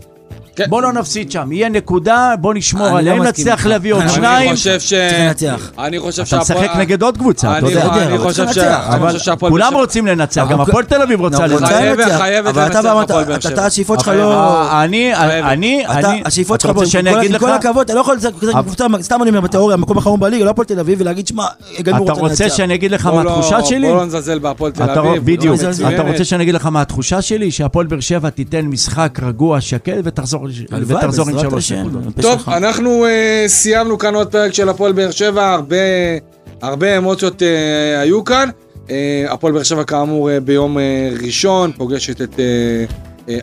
[0.57, 0.65] כן.
[0.69, 1.51] בוא לא נפסיד שם.
[1.51, 3.13] יהיה נקודה, בוא נשמור אני עליה.
[3.15, 3.65] לא אם נצליח.
[3.65, 4.89] להביא עוד אני שניים, אני חושב ש...
[4.89, 5.71] צריך לנצח.
[5.79, 8.07] אני חושב אתה משחק נגד עוד קבוצה, אתה אני- יודע.
[8.07, 8.47] אני חושב
[9.19, 11.67] שהפועל כולם רוצים לנצח, גם הפועל תל אביב רוצה לנצח.
[11.67, 12.11] חייבת-.
[12.17, 13.53] חייבת אבל אתה לנצח הפועל באר אתה- שבע.
[13.53, 14.83] אתה השאיפות שלך לא...
[14.83, 15.15] אני.
[15.15, 17.41] אני, אתה, אני, השאיפות אתה שלך, רוצה עם שאני כל- אגיד עם לך?
[17.41, 18.17] כל הכבוד, אתה לא יכול
[19.01, 21.45] סתם אני אומר בתיאוריה, מקום אחרון בליגה, לא הפועל תל אביב, ולהגיד, שמע,
[21.79, 22.57] הגענו אתה רוצה רוצה לנצח.
[22.57, 23.87] שאני אגיד לך מה לא- התחושה שלי?
[23.87, 25.23] בוא לא נזלזל בהפועל תל אתה, אביב.
[25.23, 25.93] בדיוק, לא מזלזל.
[25.95, 27.51] אתה רוצה שאני אגיד לך מה התחושה שלי?
[27.51, 30.46] שהפועל באר שבע תיתן משחק רגוע, שקט, ותחזור, הלוואי,
[30.87, 32.03] ותחזור עם שלוש נקודות.
[32.21, 32.43] טוב.
[32.47, 35.59] אנחנו אה, סיימנו כאן עוד פרק של הפועל באר שבע,
[36.61, 38.49] הרבה, אמוציות אה, היו כאן.
[38.89, 40.77] אה, הפועל באר שבע כאמור ביום
[41.21, 42.39] ראשון פוגשת את,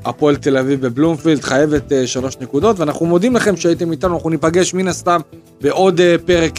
[0.04, 4.88] הפועל תל אביב בבלומפילד, חייבת שלוש נקודות, ואנחנו מודים לכם שהייתם איתנו, אנחנו ניפגש מן
[4.88, 5.20] הסתם
[5.60, 6.52] בעוד פרק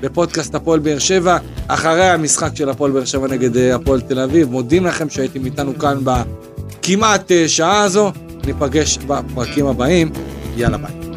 [0.00, 1.38] בפודקאסט הפועל באר שבע,
[1.68, 5.98] אחרי המשחק של הפועל באר שבע נגד הפועל תל אביב, מודים לכם שהייתם איתנו כאן
[6.04, 8.12] בכמעט שעה הזו,
[8.46, 10.10] ניפגש בפרקים הבאים,
[10.56, 11.09] יאללה ביי.